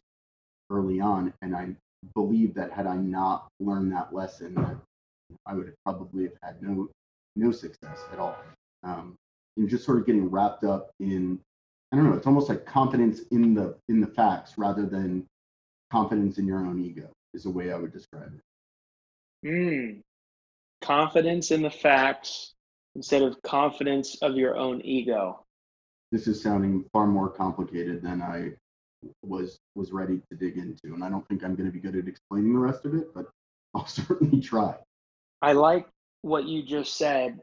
early 0.70 1.00
on. 1.00 1.34
And 1.42 1.56
i 1.56 1.70
believe 2.16 2.54
that 2.56 2.72
had 2.72 2.88
i 2.88 2.96
not 2.96 3.48
learned 3.60 3.92
that 3.92 4.14
lesson 4.14 4.80
i 5.46 5.54
would 5.54 5.68
have 5.68 5.76
probably 5.86 6.24
have 6.24 6.38
had 6.42 6.62
no 6.62 6.88
no 7.36 7.52
success 7.52 8.00
at 8.12 8.20
all. 8.20 8.36
Um, 8.84 9.16
and 9.58 9.70
just 9.70 9.86
sort 9.86 9.98
of 10.00 10.06
getting 10.06 10.30
wrapped 10.30 10.64
up 10.64 10.92
in 11.00 11.40
i 11.92 11.96
don't 11.96 12.10
know 12.10 12.16
it's 12.16 12.28
almost 12.28 12.50
like 12.50 12.66
confidence 12.66 13.22
in 13.32 13.54
the 13.54 13.76
in 13.90 14.00
the 14.00 14.08
facts 14.08 14.58
rather 14.58 14.86
than 14.86 15.26
confidence 15.92 16.38
in 16.38 16.46
your 16.46 16.60
own 16.60 16.80
ego 16.80 17.10
is 17.34 17.46
a 17.46 17.50
way 17.50 17.72
i 17.72 17.76
would 17.76 17.92
describe 17.92 18.32
it. 18.34 19.48
Mm. 19.48 20.02
Confidence 20.82 21.52
in 21.52 21.62
the 21.62 21.70
facts 21.70 22.54
instead 22.96 23.22
of 23.22 23.42
confidence 23.44 24.16
of 24.22 24.36
your 24.36 24.58
own 24.58 24.82
ego. 24.82 25.46
this 26.12 26.28
is 26.28 26.42
sounding 26.42 26.84
far 26.92 27.06
more 27.08 27.30
complicated 27.30 28.02
than 28.02 28.22
I 28.22 28.52
was 29.22 29.60
was 29.76 29.92
ready 29.92 30.22
to 30.30 30.36
dig 30.36 30.58
into, 30.58 30.94
and 30.94 31.04
I 31.04 31.10
don't 31.10 31.28
think 31.28 31.44
I'm 31.44 31.56
going 31.56 31.68
to 31.68 31.74
be 31.74 31.80
good 31.80 31.96
at 31.96 32.08
explaining 32.08 32.54
the 32.54 32.60
rest 32.60 32.86
of 32.86 32.94
it, 32.96 33.14
but 33.14 33.28
I'll 33.76 33.86
certainly 33.88 34.42
try. 34.42 34.76
I 35.42 35.54
like 35.54 35.88
what 36.22 36.46
you 36.46 36.64
just 36.64 36.98
said 36.98 37.40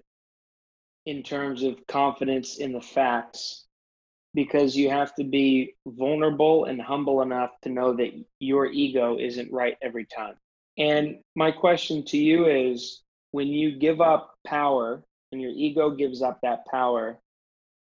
in 1.06 1.22
terms 1.22 1.62
of 1.62 1.86
confidence 1.86 2.58
in 2.58 2.72
the 2.72 2.80
facts 2.80 3.64
because 4.34 4.76
you 4.76 4.90
have 4.90 5.14
to 5.14 5.24
be 5.24 5.74
vulnerable 5.86 6.64
and 6.66 6.82
humble 6.82 7.22
enough 7.22 7.52
to 7.62 7.70
know 7.70 7.94
that 7.94 8.10
your 8.40 8.66
ego 8.66 9.16
isn't 9.18 9.50
right 9.52 9.76
every 9.80 10.04
time. 10.04 10.34
And 10.76 11.20
my 11.34 11.52
question 11.52 12.04
to 12.06 12.18
you 12.18 12.46
is 12.46 13.02
when 13.36 13.48
you 13.48 13.78
give 13.78 14.00
up 14.00 14.34
power 14.46 15.04
and 15.30 15.42
your 15.42 15.50
ego 15.50 15.90
gives 15.90 16.22
up 16.22 16.38
that 16.42 16.64
power 16.70 17.18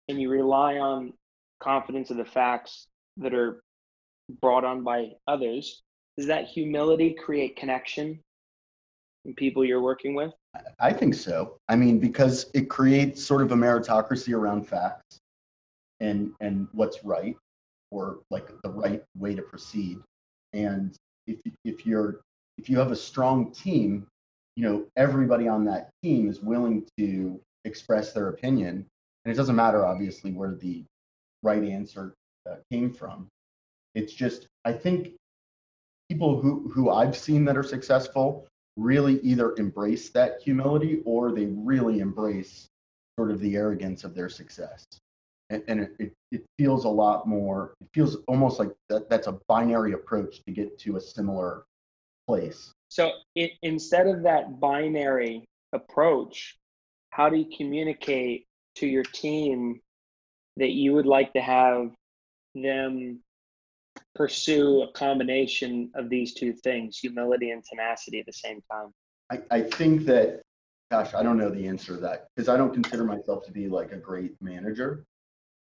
and 0.08 0.20
you 0.20 0.28
rely 0.28 0.78
on 0.78 1.12
confidence 1.60 2.10
of 2.10 2.16
the 2.16 2.24
facts 2.24 2.88
that 3.16 3.32
are 3.32 3.62
brought 4.42 4.64
on 4.64 4.82
by 4.82 5.12
others, 5.28 5.84
does 6.16 6.26
that 6.26 6.46
humility 6.46 7.14
create 7.14 7.54
connection 7.54 8.18
in 9.24 9.34
people 9.34 9.64
you're 9.64 9.80
working 9.80 10.16
with? 10.16 10.32
I 10.80 10.92
think 10.92 11.14
so. 11.14 11.58
I 11.68 11.76
mean, 11.76 12.00
because 12.00 12.50
it 12.52 12.68
creates 12.68 13.24
sort 13.24 13.42
of 13.42 13.52
a 13.52 13.54
meritocracy 13.54 14.34
around 14.34 14.66
facts 14.66 15.20
and 16.00 16.32
and 16.40 16.66
what's 16.72 17.04
right, 17.04 17.36
or 17.92 18.18
like 18.30 18.48
the 18.64 18.70
right 18.70 19.04
way 19.16 19.36
to 19.36 19.42
proceed. 19.42 19.98
And 20.52 20.96
if 21.28 21.36
if 21.64 21.86
you're 21.86 22.22
if 22.58 22.68
you 22.68 22.80
have 22.80 22.90
a 22.90 22.96
strong 22.96 23.52
team, 23.52 24.08
you 24.56 24.64
know 24.64 24.86
everybody 24.96 25.48
on 25.48 25.64
that 25.66 25.90
team 26.02 26.28
is 26.28 26.40
willing 26.40 26.86
to 26.98 27.40
express 27.64 28.12
their 28.12 28.28
opinion, 28.28 28.86
and 29.24 29.32
it 29.32 29.36
doesn't 29.36 29.56
matter 29.56 29.84
obviously 29.86 30.32
where 30.32 30.54
the 30.54 30.84
right 31.42 31.62
answer 31.62 32.14
uh, 32.50 32.56
came 32.70 32.92
from. 32.92 33.28
It's 33.94 34.12
just 34.12 34.46
I 34.64 34.72
think 34.72 35.14
people 36.08 36.40
who 36.40 36.70
who 36.74 36.90
I've 36.90 37.16
seen 37.16 37.44
that 37.44 37.56
are 37.56 37.62
successful 37.62 38.46
really 38.76 39.20
either 39.20 39.54
embrace 39.56 40.10
that 40.10 40.40
humility 40.42 41.00
or 41.04 41.32
they 41.32 41.46
really 41.46 42.00
embrace 42.00 42.68
sort 43.18 43.30
of 43.30 43.40
the 43.40 43.56
arrogance 43.56 44.04
of 44.04 44.14
their 44.14 44.28
success. 44.28 44.84
And, 45.48 45.62
and 45.68 45.80
it, 45.80 45.92
it, 45.98 46.12
it 46.32 46.44
feels 46.58 46.84
a 46.84 46.88
lot 46.88 47.26
more, 47.26 47.74
it 47.80 47.88
feels 47.94 48.18
almost 48.26 48.58
like 48.58 48.72
that, 48.88 49.08
that's 49.08 49.28
a 49.28 49.38
binary 49.48 49.92
approach 49.92 50.42
to 50.44 50.52
get 50.52 50.78
to 50.80 50.96
a 50.96 51.00
similar 51.00 51.64
place. 52.26 52.72
So 52.88 53.12
i 53.36 53.50
instead 53.62 54.06
of 54.06 54.22
that 54.22 54.60
binary 54.60 55.48
approach, 55.72 56.56
how 57.10 57.28
do 57.28 57.36
you 57.36 57.56
communicate 57.56 58.46
to 58.76 58.86
your 58.86 59.02
team 59.02 59.80
that 60.56 60.70
you 60.70 60.92
would 60.92 61.06
like 61.06 61.32
to 61.32 61.40
have 61.40 61.90
them 62.54 63.20
pursue 64.14 64.82
a 64.82 64.92
combination 64.92 65.90
of 65.94 66.08
these 66.08 66.34
two 66.34 66.52
things, 66.52 66.98
humility 66.98 67.50
and 67.50 67.62
tenacity 67.64 68.20
at 68.20 68.26
the 68.26 68.32
same 68.32 68.60
time? 68.70 68.92
I, 69.30 69.42
I 69.50 69.60
think 69.62 70.04
that, 70.06 70.40
gosh, 70.90 71.14
I 71.14 71.22
don't 71.22 71.38
know 71.38 71.50
the 71.50 71.66
answer 71.66 71.94
to 71.94 72.00
that 72.02 72.28
because 72.34 72.48
I 72.48 72.56
don't 72.56 72.72
consider 72.72 73.04
myself 73.04 73.44
to 73.46 73.52
be 73.52 73.68
like 73.68 73.92
a 73.92 73.96
great 73.96 74.34
manager. 74.40 75.04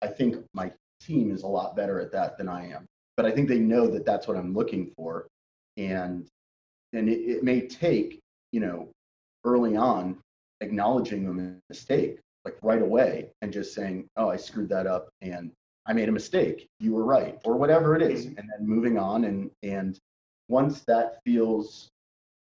I 0.01 0.07
think 0.07 0.37
my 0.53 0.71
team 1.01 1.31
is 1.31 1.43
a 1.43 1.47
lot 1.47 1.75
better 1.75 1.99
at 1.99 2.11
that 2.11 2.37
than 2.37 2.47
I 2.47 2.69
am. 2.69 2.85
But 3.17 3.25
I 3.25 3.31
think 3.31 3.47
they 3.47 3.59
know 3.59 3.87
that 3.87 4.05
that's 4.05 4.27
what 4.27 4.37
I'm 4.37 4.53
looking 4.53 4.91
for. 4.95 5.27
And 5.77 6.29
and 6.95 7.09
it, 7.09 7.19
it 7.19 7.43
may 7.43 7.61
take, 7.67 8.19
you 8.51 8.59
know, 8.59 8.89
early 9.43 9.75
on 9.75 10.17
acknowledging 10.61 11.27
a 11.27 11.33
mistake, 11.69 12.19
like 12.45 12.57
right 12.61 12.81
away, 12.81 13.29
and 13.41 13.51
just 13.51 13.73
saying, 13.73 14.07
oh, 14.17 14.29
I 14.29 14.37
screwed 14.37 14.69
that 14.69 14.87
up 14.87 15.09
and 15.21 15.51
I 15.87 15.93
made 15.93 16.09
a 16.09 16.11
mistake. 16.11 16.67
You 16.79 16.93
were 16.93 17.03
right, 17.03 17.37
or 17.45 17.55
whatever 17.57 17.95
it 17.95 18.01
is, 18.01 18.25
and 18.25 18.37
then 18.37 18.67
moving 18.67 18.97
on. 18.97 19.25
And 19.25 19.51
and 19.63 19.97
once 20.47 20.83
that 20.87 21.19
feels, 21.25 21.89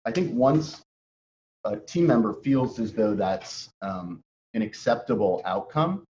I 0.05 0.13
think 0.13 0.35
once 0.35 0.83
a 1.65 1.77
team 1.77 2.07
member 2.07 2.33
feels 2.33 2.79
as 2.79 2.93
though 2.93 3.15
that's 3.15 3.69
um, 3.83 4.21
an 4.55 4.63
acceptable 4.63 5.43
outcome, 5.45 6.05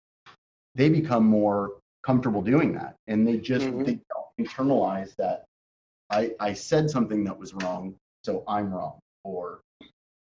they 0.75 0.89
become 0.89 1.25
more 1.25 1.79
comfortable 2.05 2.43
doing 2.43 2.73
that, 2.75 2.95
and 3.09 3.27
they 3.27 3.39
just 3.39 3.67
Mhm. 3.67 3.85
they 3.87 3.99
don't 4.13 4.47
internalize 4.47 5.15
that 5.17 5.45
I 6.11 6.35
I 6.39 6.53
said 6.53 6.91
something 6.91 7.25
that 7.25 7.37
was 7.39 7.55
wrong, 7.55 7.97
so 8.27 8.45
I'm 8.47 8.69
wrong, 8.77 8.99
or 9.25 9.61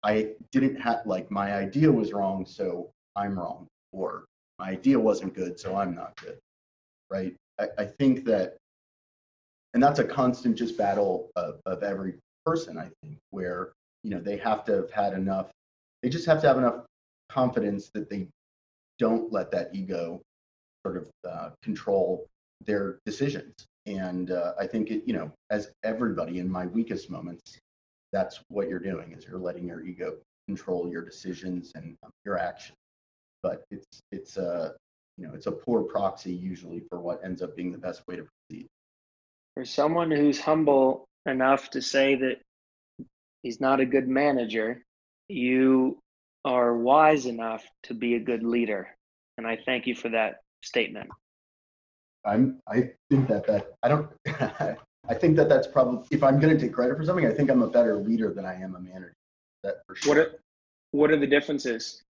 I 0.03 0.15
didn't 0.53 0.77
have 0.87 1.01
like 1.07 1.31
my 1.31 1.49
idea 1.67 1.91
was 1.93 2.09
wrong, 2.13 2.39
so 2.47 2.91
I'm 3.23 3.39
wrong, 3.39 3.67
or 3.93 4.25
my 4.59 4.69
idea 4.71 4.99
wasn't 4.99 5.35
good, 5.35 5.61
so 5.61 5.77
I'm 5.77 5.95
not 5.95 6.13
good 6.25 6.39
right? 7.11 7.35
I, 7.59 7.67
I 7.79 7.85
think 7.85 8.25
that, 8.25 8.57
and 9.75 9.83
that's 9.83 9.99
a 9.99 10.05
constant 10.05 10.57
just 10.57 10.79
battle 10.79 11.31
of, 11.37 11.61
of 11.67 11.83
every 11.83 12.15
person, 12.47 12.79
I 12.79 12.89
think, 13.03 13.19
where, 13.31 13.73
you 14.03 14.11
know, 14.11 14.21
they 14.21 14.37
have 14.39 14.65
to 14.65 14.73
have 14.73 14.91
had 14.91 15.13
enough, 15.13 15.51
they 16.03 16.09
just 16.09 16.27
have 16.27 16.41
to 16.43 16.49
have 16.49 16.59
enough 16.59 16.85
confidence 17.29 17.91
that 17.95 18.09
they 18.09 18.29
don't 18.99 19.33
let 19.33 19.51
that 19.51 19.75
ego 19.75 20.21
sort 20.85 20.97
of 20.97 21.11
uh, 21.29 21.51
control 21.63 22.27
their 22.65 22.99
decisions. 23.05 23.53
And 23.87 24.31
uh, 24.31 24.53
I 24.59 24.67
think 24.67 24.91
it, 24.91 25.03
you 25.07 25.15
know, 25.15 25.33
as 25.51 25.71
everybody 25.85 26.39
in 26.39 26.51
my 26.51 26.67
weakest 26.67 27.11
moments, 27.11 27.59
that's 28.13 28.41
what 28.49 28.69
you're 28.69 28.79
doing 28.79 29.13
is 29.13 29.25
you're 29.25 29.39
letting 29.39 29.67
your 29.67 29.83
ego 29.83 30.17
control 30.47 30.89
your 30.91 31.05
decisions 31.05 31.73
and 31.75 31.97
um, 32.03 32.11
your 32.25 32.39
actions. 32.39 32.77
But 33.43 33.65
it's 33.71 34.03
it's 34.13 34.37
a 34.37 34.75
you 35.17 35.27
know 35.27 35.35
it's 35.35 35.47
a 35.47 35.53
poor 35.53 35.83
proxy 35.83 36.33
usually 36.33 36.83
for 36.89 37.01
what 37.01 37.21
ends 37.25 37.43
up 37.43 37.57
being 37.57 37.73
the 37.73 37.79
best 37.79 38.03
way 38.07 38.17
to 38.17 38.27
proceed. 38.27 38.67
For 39.55 39.65
someone 39.65 40.11
who's 40.11 40.41
humble 40.41 41.07
enough 41.27 41.71
to 41.71 41.83
say 41.83 42.15
that 42.17 42.37
he's 43.43 43.61
not 43.61 43.81
a 43.81 43.87
good 43.87 44.09
manager, 44.09 44.83
you 45.29 45.99
are 46.45 46.77
wise 46.77 47.27
enough 47.27 47.65
to 47.85 47.95
be 47.95 48.15
a 48.15 48.21
good 48.21 48.43
leader. 48.43 48.89
And 49.39 49.47
I 49.47 49.59
thank 49.65 49.87
you 49.87 49.95
for 49.95 50.11
that 50.11 50.37
statement. 50.63 51.11
I'm 52.25 52.61
I 52.69 52.91
think 53.09 53.29
that 53.29 53.47
that 53.47 53.73
I 53.83 53.89
don't 53.89 54.11
I 55.11 55.15
think 55.15 55.37
that 55.37 55.49
that's 55.49 55.67
probably 55.67 56.07
if 56.13 56.23
I'm 56.23 56.39
going 56.39 56.57
to 56.57 56.65
take 56.65 56.73
credit 56.73 56.97
for 56.97 57.05
something, 57.05 57.27
I 57.27 57.33
think 57.33 57.51
I'm 57.51 57.63
a 57.63 57.69
better 57.69 57.97
leader 57.97 58.33
than 58.33 58.47
I 58.47 58.55
am 58.55 58.77
a 58.77 58.81
manager. 58.81 59.13
That 59.65 59.83
for 59.87 59.97
sure. 59.97 60.15
What 60.15 60.19
are, 60.19 60.41
what 60.93 61.11
are 61.11 61.17
the 61.17 61.27
differences? 61.27 62.03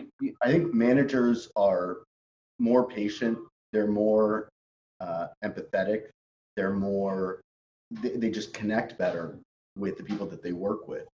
I 0.00 0.46
think 0.46 0.72
managers 0.72 1.50
are 1.56 1.98
more 2.58 2.88
patient. 2.88 3.38
They're 3.74 3.86
more 3.86 4.48
uh, 5.00 5.26
empathetic. 5.44 6.04
They're 6.56 6.72
more. 6.72 7.42
They, 7.90 8.16
they 8.16 8.30
just 8.30 8.54
connect 8.54 8.96
better 8.96 9.38
with 9.76 9.98
the 9.98 10.02
people 10.02 10.26
that 10.28 10.42
they 10.42 10.52
work 10.52 10.88
with, 10.88 11.06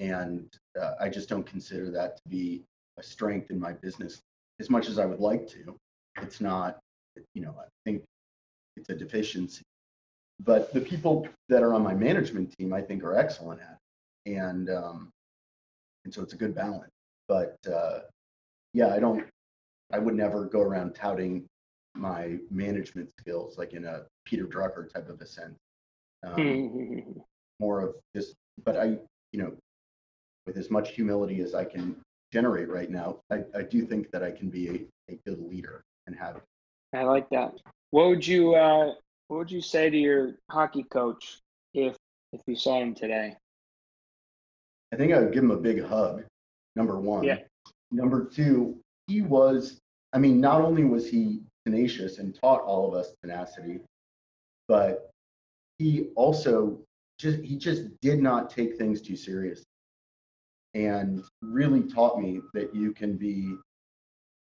and 0.00 0.48
uh, 0.80 0.94
I 1.00 1.08
just 1.08 1.28
don't 1.28 1.46
consider 1.46 1.92
that 1.92 2.16
to 2.16 2.22
be 2.28 2.64
a 2.98 3.04
strength 3.04 3.52
in 3.52 3.60
my 3.60 3.72
business 3.72 4.20
as 4.58 4.68
much 4.68 4.88
as 4.88 4.98
I 4.98 5.06
would 5.06 5.20
like 5.20 5.46
to. 5.48 5.76
It's 6.20 6.40
not. 6.40 6.78
You 7.34 7.42
know, 7.42 7.54
I 7.58 7.68
think 7.84 8.02
it's 8.76 8.90
a 8.90 8.94
deficiency. 8.94 9.62
But 10.40 10.72
the 10.72 10.80
people 10.80 11.26
that 11.48 11.62
are 11.62 11.72
on 11.72 11.82
my 11.82 11.94
management 11.94 12.54
team, 12.58 12.72
I 12.72 12.82
think, 12.82 13.02
are 13.02 13.16
excellent 13.16 13.60
at 13.60 13.78
it, 14.26 14.36
and 14.36 14.68
um, 14.70 15.10
and 16.04 16.12
so 16.12 16.22
it's 16.22 16.34
a 16.34 16.36
good 16.36 16.54
balance. 16.54 16.92
But 17.26 17.56
uh, 17.72 18.00
yeah, 18.74 18.92
I 18.92 18.98
don't. 18.98 19.24
I 19.92 19.98
would 19.98 20.14
never 20.14 20.44
go 20.44 20.60
around 20.60 20.94
touting 20.94 21.46
my 21.94 22.38
management 22.50 23.10
skills 23.18 23.56
like 23.56 23.72
in 23.72 23.84
a 23.84 24.02
Peter 24.24 24.46
Drucker 24.46 24.92
type 24.92 25.08
of 25.08 25.20
a 25.20 25.26
sense. 25.26 25.56
Um, 26.24 27.24
more 27.60 27.80
of 27.80 27.94
just, 28.14 28.34
but 28.64 28.76
I, 28.76 28.98
you 29.32 29.40
know, 29.40 29.54
with 30.46 30.56
as 30.56 30.70
much 30.70 30.90
humility 30.92 31.40
as 31.40 31.54
I 31.54 31.64
can 31.64 31.96
generate 32.32 32.68
right 32.68 32.90
now, 32.90 33.20
I, 33.30 33.44
I 33.54 33.62
do 33.62 33.86
think 33.86 34.10
that 34.10 34.22
I 34.22 34.30
can 34.30 34.50
be 34.50 34.68
a, 34.68 35.12
a 35.12 35.18
good 35.26 35.40
leader 35.40 35.82
and 36.06 36.16
have. 36.16 36.40
I 36.94 37.02
like 37.02 37.28
that. 37.30 37.52
What 37.90 38.08
would 38.08 38.26
you 38.26 38.54
uh, 38.54 38.94
What 39.28 39.38
would 39.38 39.50
you 39.50 39.60
say 39.60 39.90
to 39.90 39.96
your 39.96 40.34
hockey 40.50 40.84
coach 40.84 41.40
if 41.74 41.96
if 42.32 42.40
you 42.46 42.56
saw 42.56 42.80
him 42.80 42.94
today? 42.94 43.36
I 44.92 44.96
think 44.96 45.12
I 45.12 45.18
would 45.18 45.32
give 45.32 45.42
him 45.42 45.50
a 45.50 45.56
big 45.56 45.82
hug. 45.82 46.24
Number 46.76 46.98
one. 46.98 47.24
Yeah. 47.24 47.38
Number 47.90 48.24
two, 48.24 48.78
he 49.08 49.22
was. 49.22 49.80
I 50.12 50.18
mean, 50.18 50.40
not 50.40 50.60
only 50.60 50.84
was 50.84 51.08
he 51.08 51.40
tenacious 51.64 52.18
and 52.18 52.34
taught 52.34 52.62
all 52.62 52.88
of 52.88 52.94
us 52.94 53.14
tenacity, 53.22 53.80
but 54.68 55.10
he 55.78 56.10
also 56.14 56.78
just 57.18 57.40
he 57.40 57.56
just 57.56 57.84
did 58.00 58.20
not 58.20 58.48
take 58.48 58.76
things 58.76 59.02
too 59.02 59.16
serious 59.16 59.64
and 60.74 61.24
really 61.42 61.82
taught 61.82 62.20
me 62.20 62.40
that 62.54 62.74
you 62.74 62.92
can 62.92 63.16
be 63.16 63.54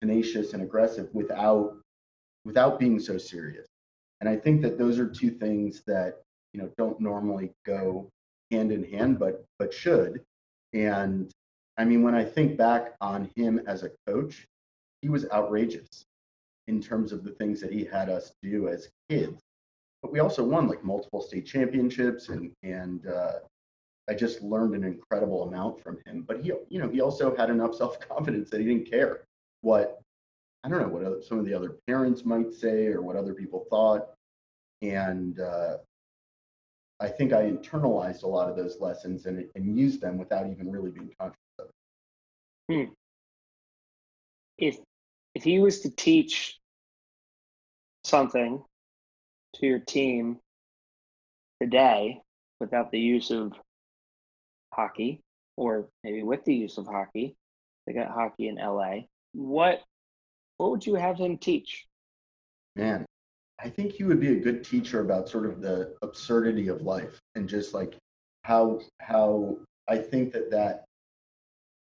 tenacious 0.02 0.52
and 0.52 0.62
aggressive 0.62 1.08
without 1.14 1.76
without 2.44 2.78
being 2.78 3.00
so 3.00 3.16
serious 3.16 3.66
and 4.20 4.28
i 4.28 4.36
think 4.36 4.62
that 4.62 4.78
those 4.78 4.98
are 4.98 5.08
two 5.08 5.30
things 5.30 5.82
that 5.86 6.22
you 6.52 6.60
know 6.60 6.70
don't 6.76 7.00
normally 7.00 7.52
go 7.64 8.08
hand 8.50 8.72
in 8.72 8.84
hand 8.84 9.18
but 9.18 9.44
but 9.58 9.72
should 9.72 10.20
and 10.72 11.32
i 11.78 11.84
mean 11.84 12.02
when 12.02 12.14
i 12.14 12.24
think 12.24 12.56
back 12.56 12.94
on 13.00 13.30
him 13.36 13.60
as 13.66 13.82
a 13.82 13.90
coach 14.06 14.46
he 15.02 15.08
was 15.08 15.26
outrageous 15.30 16.04
in 16.66 16.80
terms 16.80 17.12
of 17.12 17.24
the 17.24 17.32
things 17.32 17.60
that 17.60 17.72
he 17.72 17.84
had 17.84 18.08
us 18.08 18.32
do 18.42 18.68
as 18.68 18.88
kids 19.08 19.42
but 20.02 20.12
we 20.12 20.20
also 20.20 20.44
won 20.44 20.68
like 20.68 20.84
multiple 20.84 21.22
state 21.22 21.46
championships 21.46 22.28
and 22.28 22.52
and 22.62 23.06
uh, 23.06 23.38
I 24.08 24.14
just 24.14 24.42
learned 24.42 24.74
an 24.74 24.84
incredible 24.84 25.44
amount 25.44 25.82
from 25.82 25.98
him. 26.04 26.24
But 26.26 26.40
he, 26.42 26.52
you 26.68 26.78
know, 26.78 26.88
he 26.88 27.00
also 27.00 27.34
had 27.34 27.50
enough 27.50 27.74
self-confidence 27.82 28.50
that 28.50 28.60
he 28.60 28.66
didn't 28.66 28.90
care 28.90 29.22
what 29.62 30.00
I 30.64 30.68
don't 30.68 30.80
know 30.80 30.88
what 30.88 31.04
other, 31.04 31.20
some 31.20 31.38
of 31.38 31.44
the 31.44 31.52
other 31.52 31.76
parents 31.86 32.24
might 32.24 32.52
say 32.52 32.86
or 32.86 33.02
what 33.02 33.16
other 33.16 33.34
people 33.34 33.66
thought. 33.68 34.08
And 34.80 35.38
uh, 35.38 35.76
I 37.00 37.08
think 37.08 37.34
I 37.34 37.50
internalized 37.50 38.22
a 38.22 38.26
lot 38.26 38.48
of 38.48 38.56
those 38.56 38.80
lessons 38.80 39.26
and, 39.26 39.44
and 39.54 39.78
used 39.78 40.00
them 40.00 40.16
without 40.16 40.50
even 40.50 40.70
really 40.70 40.90
being 40.90 41.10
conscious 41.20 41.38
of 41.58 41.66
it. 41.66 42.74
Hmm. 42.74 42.92
If 44.56 44.78
if 45.34 45.42
he 45.42 45.58
was 45.58 45.80
to 45.80 45.90
teach 45.90 46.58
something 48.04 48.62
to 49.56 49.66
your 49.66 49.80
team 49.80 50.38
today 51.60 52.20
without 52.60 52.90
the 52.90 53.00
use 53.00 53.30
of 53.30 53.52
hockey 54.72 55.20
or 55.56 55.88
maybe 56.02 56.22
with 56.22 56.44
the 56.44 56.54
use 56.54 56.78
of 56.78 56.86
hockey 56.86 57.36
they 57.86 57.92
got 57.92 58.10
hockey 58.10 58.48
in 58.48 58.56
la 58.56 58.94
what 59.32 59.82
what 60.58 60.70
would 60.70 60.86
you 60.86 60.94
have 60.94 61.18
him 61.18 61.36
teach 61.38 61.86
Man, 62.76 63.06
I 63.62 63.68
think 63.68 63.92
he 63.92 64.04
would 64.04 64.20
be 64.20 64.32
a 64.32 64.40
good 64.40 64.64
teacher 64.64 65.00
about 65.00 65.28
sort 65.28 65.46
of 65.46 65.60
the 65.60 65.94
absurdity 66.02 66.68
of 66.68 66.82
life 66.82 67.20
and 67.36 67.48
just 67.48 67.72
like 67.72 67.94
how 68.42 68.80
how 69.00 69.58
I 69.88 69.98
think 69.98 70.32
that 70.32 70.50
that 70.50 70.84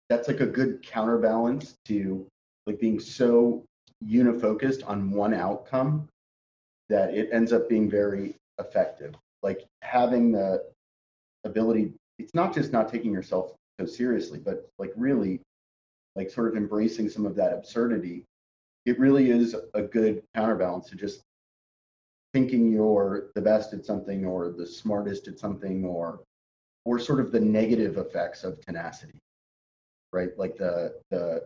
that's 0.08 0.26
like 0.26 0.40
a 0.40 0.46
good 0.46 0.82
counterbalance 0.82 1.74
to 1.86 2.26
like 2.66 2.80
being 2.80 2.98
so 2.98 3.64
unifocused 4.04 4.82
on 4.88 5.10
one 5.10 5.34
outcome 5.34 6.08
that 6.88 7.14
it 7.14 7.28
ends 7.32 7.52
up 7.52 7.68
being 7.68 7.88
very 7.88 8.34
effective. 8.58 9.14
Like 9.42 9.64
having 9.82 10.32
the 10.32 10.64
ability, 11.44 11.92
it's 12.18 12.34
not 12.34 12.54
just 12.54 12.72
not 12.72 12.90
taking 12.90 13.12
yourself 13.12 13.52
so 13.78 13.86
seriously, 13.86 14.40
but 14.42 14.68
like 14.78 14.92
really 14.96 15.40
like 16.16 16.30
sort 16.30 16.48
of 16.48 16.56
embracing 16.56 17.08
some 17.08 17.26
of 17.26 17.36
that 17.36 17.52
absurdity. 17.52 18.24
It 18.86 18.98
really 18.98 19.30
is 19.30 19.54
a 19.74 19.82
good 19.82 20.22
counterbalance 20.34 20.88
to 20.90 20.96
just 20.96 21.22
thinking 22.32 22.72
you're 22.72 23.30
the 23.34 23.40
best 23.42 23.74
at 23.74 23.84
something 23.84 24.24
or 24.24 24.50
the 24.50 24.66
smartest 24.66 25.28
at 25.28 25.38
something 25.38 25.84
or 25.84 26.20
or 26.84 26.98
sort 26.98 27.20
of 27.20 27.30
the 27.32 27.40
negative 27.40 27.98
effects 27.98 28.44
of 28.44 28.60
tenacity 28.60 29.18
right 30.12 30.30
like 30.38 30.56
the 30.56 30.94
the 31.10 31.42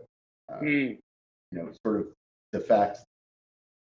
uh, 0.52 0.58
Hmm. 0.58 0.66
you 0.66 0.98
know 1.52 1.70
sort 1.84 2.00
of 2.00 2.06
the 2.52 2.60
fact 2.60 2.98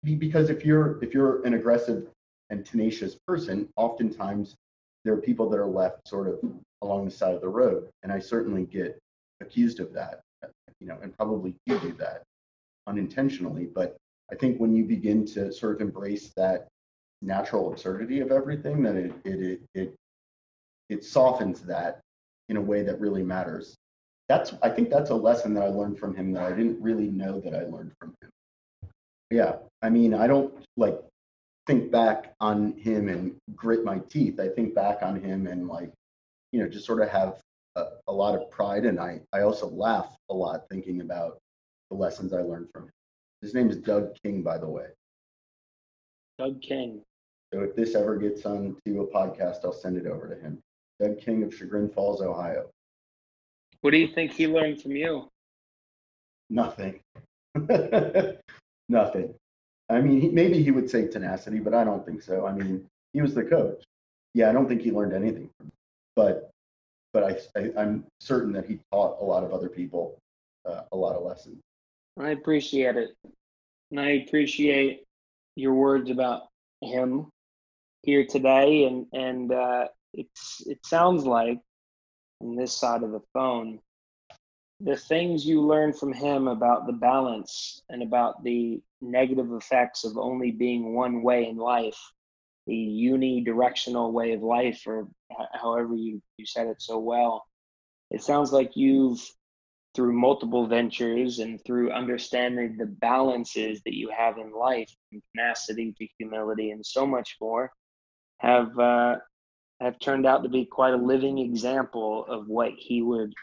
because 0.04 0.50
if 0.50 0.66
you're 0.66 1.04
if 1.04 1.14
you're 1.14 1.44
an 1.46 1.54
aggressive 1.54 2.08
and 2.50 2.66
tenacious 2.66 3.18
person 3.28 3.68
oftentimes 3.76 4.56
there 5.04 5.14
are 5.14 5.22
people 5.22 5.50
that 5.50 5.60
are 5.60 5.68
left 5.68 6.08
sort 6.08 6.28
of 6.28 6.40
along 6.82 7.06
the 7.06 7.12
side 7.12 7.36
of 7.36 7.42
the 7.42 7.50
road 7.50 7.90
and 8.04 8.12
i 8.12 8.20
certainly 8.20 8.66
get 8.66 8.98
accused 9.42 9.80
of 9.82 9.94
that 9.94 10.22
you 10.80 10.88
know 10.88 10.98
and 11.04 11.16
probably 11.18 11.54
you 11.66 11.78
do 11.80 11.92
that 11.94 12.24
unintentionally 12.88 13.68
but 13.74 13.98
i 14.32 14.36
think 14.36 14.60
when 14.60 14.76
you 14.76 14.84
begin 14.84 15.26
to 15.26 15.52
sort 15.52 15.76
of 15.76 15.82
embrace 15.82 16.32
that 16.36 16.68
natural 17.24 17.72
absurdity 17.72 18.20
of 18.20 18.32
everything 18.32 18.82
that 18.84 18.96
it 18.96 19.14
it 19.24 19.42
it 19.42 19.62
it, 19.74 19.96
it 20.90 21.04
softens 21.04 21.62
that 21.62 22.02
in 22.50 22.58
a 22.58 22.62
way 22.62 22.84
that 22.84 23.00
really 23.00 23.24
matters. 23.24 23.76
That's 24.30 24.54
i 24.62 24.70
think 24.70 24.90
that's 24.90 25.10
a 25.10 25.16
lesson 25.16 25.54
that 25.54 25.64
i 25.64 25.68
learned 25.68 26.00
from 26.00 26.16
him 26.16 26.32
that 26.34 26.44
i 26.44 26.56
didn't 26.56 26.82
really 26.82 27.08
know 27.08 27.40
that 27.42 27.54
i 27.54 27.64
learned 27.64 27.92
from 28.00 28.16
him. 28.22 28.30
Yeah 29.30 29.56
i 29.82 29.90
mean 29.90 30.14
i 30.14 30.28
don't 30.28 30.54
like 30.78 30.98
think 31.68 31.92
back 31.92 32.34
on 32.40 32.74
him 32.78 33.10
and 33.10 33.36
grit 33.56 33.84
my 33.86 34.00
teeth. 34.10 34.40
I 34.40 34.50
think 34.50 34.76
back 34.76 35.00
on 35.02 35.22
him 35.22 35.48
and 35.48 35.68
like 35.68 35.92
you 36.52 36.62
know 36.62 36.70
just 36.70 36.86
sort 36.86 37.02
of 37.02 37.10
have 37.10 37.42
a, 37.76 37.86
a 38.08 38.14
lot 38.14 38.36
of 38.36 38.50
pride 38.50 38.86
and 38.86 39.00
i 39.00 39.20
i 39.34 39.42
also 39.42 39.68
laugh 39.70 40.16
a 40.30 40.34
lot 40.34 40.70
thinking 40.70 41.02
about 41.02 41.38
the 41.94 42.02
lessons 42.02 42.34
i 42.34 42.42
learned 42.42 42.68
from 42.74 42.84
him 42.84 42.92
his 43.42 43.54
name 43.54 43.70
is 43.70 43.78
doug 43.78 44.16
king 44.24 44.42
by 44.42 44.58
the 44.58 44.68
way 44.68 44.88
doug 46.40 46.62
king 46.62 47.02
so 47.54 47.62
if 47.62 47.76
this 47.76 47.96
ever 47.96 48.18
gets 48.18 48.46
onto 48.46 49.02
a 49.02 49.08
podcast 49.08 49.64
i'll 49.64 49.74
send 49.74 49.98
it 49.98 50.08
over 50.08 50.28
to 50.28 50.36
him 50.42 50.60
doug 51.00 51.20
king 51.20 51.44
of 51.44 51.54
chagrin 51.54 51.90
falls 51.90 52.22
ohio 52.22 52.70
what 53.82 53.92
do 53.92 53.98
you 53.98 54.08
think 54.08 54.32
he 54.32 54.48
learned 54.48 54.82
from 54.82 54.92
you 54.92 55.28
Nothing. 56.54 57.00
Nothing. 58.90 59.34
I 59.90 60.02
mean, 60.02 60.22
he, 60.22 60.30
maybe 60.30 60.62
he 60.62 60.70
would 60.70 60.90
say 60.90 61.08
tenacity, 61.08 61.60
but 61.60 61.74
I 61.74 61.84
don't 61.84 62.06
think 62.06 62.22
so. 62.22 62.46
I 62.46 62.54
mean, 62.54 62.86
he 63.14 63.22
was 63.22 63.34
the 63.34 63.44
coach. 63.44 63.84
Yeah, 64.36 64.50
I 64.50 64.54
don't 64.54 64.68
think 64.68 64.82
he 64.82 64.92
learned 64.92 65.14
anything 65.14 65.50
from 65.58 65.68
me. 65.68 65.74
But, 66.16 66.52
but 67.12 67.24
I, 67.24 67.60
I, 67.60 67.72
I'm 67.76 68.06
certain 68.20 68.54
that 68.54 68.66
he 68.66 68.80
taught 68.92 69.20
a 69.20 69.26
lot 69.26 69.44
of 69.44 69.52
other 69.52 69.68
people 69.68 70.18
uh, 70.66 70.82
a 70.92 70.96
lot 70.96 71.16
of 71.16 71.24
lessons. 71.24 71.60
I 72.20 72.30
appreciate 72.30 72.96
it 72.96 73.10
and 73.92 74.00
i 74.00 74.10
appreciate 74.26 75.04
your 75.56 75.74
words 75.74 76.10
about 76.10 76.44
him 76.82 77.28
here 78.04 78.26
today, 78.26 78.86
and 78.86 79.08
and 79.14 79.52
uh, 79.52 79.88
it's 80.14 80.62
it 80.68 80.86
sounds 80.86 81.26
like 81.26 81.60
on 82.42 82.56
this 82.56 82.76
side 82.78 83.04
of 83.04 83.12
the 83.12 83.22
phone, 83.34 83.80
the 84.80 84.98
things 84.98 85.46
you 85.46 85.62
learn 85.62 85.94
from 85.94 86.14
him 86.14 86.48
about 86.48 86.86
the 86.86 86.94
balance 86.94 87.82
and 87.90 88.04
about 88.04 88.44
the 88.44 88.82
negative 89.02 89.52
effects 89.54 90.04
of 90.04 90.18
only 90.18 90.52
being 90.52 90.94
one 90.94 91.24
way 91.24 91.48
in 91.48 91.58
life, 91.58 92.00
the 92.68 92.74
unidirectional 92.74 94.12
way 94.12 94.34
of 94.34 94.42
life, 94.42 94.84
or 94.86 95.08
however 95.54 95.96
you, 95.96 96.22
you 96.38 96.46
said 96.46 96.68
it 96.68 96.82
so 96.82 97.00
well. 97.00 97.46
It 98.12 98.22
sounds 98.22 98.52
like 98.52 98.76
you've, 98.76 99.20
through 99.94 100.14
multiple 100.14 100.68
ventures 100.68 101.40
and 101.40 101.64
through 101.66 101.92
understanding 101.92 102.78
the 102.78 102.86
balances 102.86 103.82
that 103.86 103.94
you 103.94 104.10
have 104.16 104.38
in 104.38 104.52
life, 104.52 104.90
from 105.10 105.22
tenacity 105.36 105.94
to 105.98 106.08
humility 106.18 106.72
and 106.72 106.86
so 106.86 107.06
much 107.06 107.38
more, 107.40 107.72
have 108.40 108.78
uh, 108.80 109.16
have 109.80 110.00
turned 110.00 110.26
out 110.26 110.44
to 110.44 110.50
be 110.50 110.66
quite 110.66 110.94
a 110.94 110.98
living 110.98 111.38
example 111.38 112.26
of 112.28 112.48
what 112.48 112.72
he 112.78 113.02
would 113.02 113.34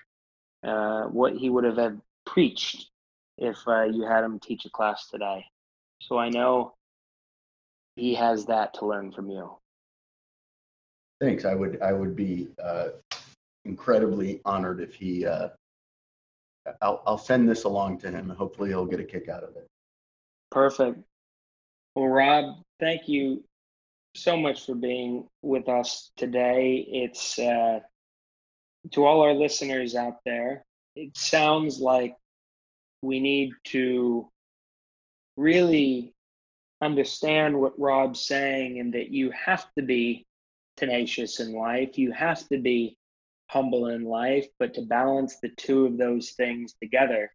uh, 0.67 1.05
what 1.05 1.35
he 1.37 1.51
would 1.51 1.65
have 1.65 1.77
have 1.77 1.99
preached 2.27 2.91
if 3.39 3.57
uh, 3.67 3.85
you 3.85 4.07
had 4.07 4.25
him 4.25 4.39
teach 4.41 4.65
a 4.65 4.71
class 4.71 5.09
today. 5.09 5.45
So 6.03 6.19
I 6.19 6.29
know 6.29 6.75
he 7.97 8.15
has 8.15 8.47
that 8.47 8.75
to 8.75 8.87
learn 8.87 9.13
from 9.13 9.31
you. 9.31 9.51
Thanks. 11.21 11.45
I 11.45 11.55
would 11.55 11.81
I 11.81 11.93
would 11.93 12.17
be 12.17 12.49
uh, 12.63 12.89
incredibly 13.65 14.41
honored 14.45 14.81
if 14.81 14.95
he. 14.95 15.27
Uh, 15.27 15.51
I'll 16.83 17.03
I'll 17.07 17.19
send 17.19 17.49
this 17.49 17.65
along 17.65 17.99
to 17.99 18.11
him. 18.11 18.29
Hopefully, 18.29 18.71
he'll 18.71 18.87
get 18.87 19.01
a 19.01 19.05
kick 19.05 19.29
out 19.29 19.43
of 19.43 19.57
it. 19.57 19.67
Perfect. 20.51 20.99
Well, 21.95 22.09
Rob, 22.09 22.63
thank 22.79 23.09
you 23.09 23.45
so 24.15 24.37
much 24.37 24.67
for 24.67 24.75
being 24.75 25.29
with 25.43 25.69
us 25.69 26.11
today. 26.17 26.87
It's 26.89 27.39
uh, 27.39 27.81
to 28.93 29.05
all 29.05 29.23
our 29.23 29.35
listeners 29.35 29.95
out 29.95 30.19
there. 30.25 30.65
It 30.97 31.17
sounds 31.17 31.79
like 31.79 32.17
we 33.03 33.21
need 33.21 33.53
to 33.67 34.29
really 35.37 36.15
understand 36.83 37.59
what 37.59 37.79
Rob's 37.79 38.21
saying 38.21 38.81
and 38.81 38.95
that 38.95 39.11
you 39.11 39.31
have 39.31 39.67
to 39.77 39.83
be 39.83 40.27
tenacious 40.77 41.41
in 41.41 41.53
life. 41.53 41.99
You 41.99 42.13
have 42.13 42.47
to 42.49 42.59
be 42.59 42.97
humble 43.51 43.89
in 43.89 44.05
life, 44.05 44.47
but 44.59 44.75
to 44.75 44.83
balance 44.83 45.39
the 45.43 45.49
two 45.57 45.87
of 45.87 45.99
those 45.99 46.31
things 46.31 46.75
together 46.81 47.31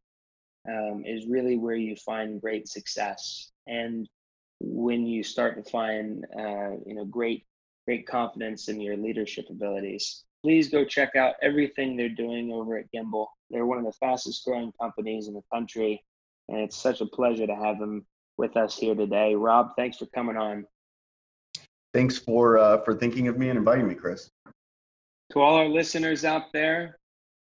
um, 0.68 1.04
is 1.06 1.28
really 1.28 1.58
where 1.58 1.76
you 1.76 1.96
find 1.96 2.42
great 2.42 2.68
success. 2.68 3.52
And 3.68 4.08
when 4.60 5.06
you 5.06 5.24
start 5.24 5.64
to 5.64 5.70
find 5.70 6.26
uh, 6.38 6.72
you 6.86 6.96
know 6.96 7.06
great 7.06 7.46
great 7.86 8.08
confidence 8.08 8.68
in 8.68 8.80
your 8.80 8.98
leadership 8.98 9.46
abilities 9.50 10.24
please 10.44 10.70
go 10.70 10.86
check 10.86 11.16
out 11.16 11.36
everything 11.42 11.98
they're 11.98 12.08
doing 12.08 12.52
over 12.52 12.78
at 12.78 12.86
gimbal. 12.94 13.26
They're 13.50 13.66
one 13.66 13.80
of 13.80 13.84
the 13.84 13.94
fastest 13.94 14.46
growing 14.46 14.72
companies 14.80 15.28
in 15.28 15.34
the 15.34 15.42
country 15.52 16.04
and 16.48 16.60
it's 16.60 16.78
such 16.78 17.02
a 17.02 17.06
pleasure 17.06 17.48
to 17.48 17.56
have 17.56 17.80
them 17.80 18.06
with 18.38 18.56
us 18.56 18.78
here 18.78 18.96
today. 18.96 19.36
Rob 19.36 19.72
thanks 19.76 19.98
for 19.98 20.06
coming 20.08 20.38
on. 20.38 20.66
Thanks 21.94 22.18
for 22.18 22.58
uh, 22.58 22.82
for 22.84 22.94
thinking 22.94 23.28
of 23.28 23.38
me 23.38 23.50
and 23.50 23.58
inviting 23.58 23.88
me 23.88 23.96
chris 23.96 24.30
to 25.36 25.42
all 25.42 25.56
our 25.56 25.68
listeners 25.68 26.24
out 26.24 26.54
there 26.54 26.98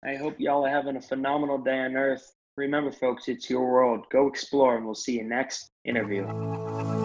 i 0.04 0.16
hope 0.16 0.34
y'all 0.38 0.66
are 0.66 0.70
having 0.70 0.96
a 0.96 1.00
phenomenal 1.00 1.58
day 1.58 1.78
on 1.78 1.96
earth. 1.96 2.32
Remember 2.56 2.90
folks 2.90 3.28
it's 3.28 3.50
your 3.50 3.70
world. 3.70 4.06
Go 4.10 4.28
explore 4.28 4.76
and 4.76 4.84
we'll 4.84 4.94
see 4.94 5.12
you 5.12 5.24
next 5.24 5.70
interview 5.84 6.95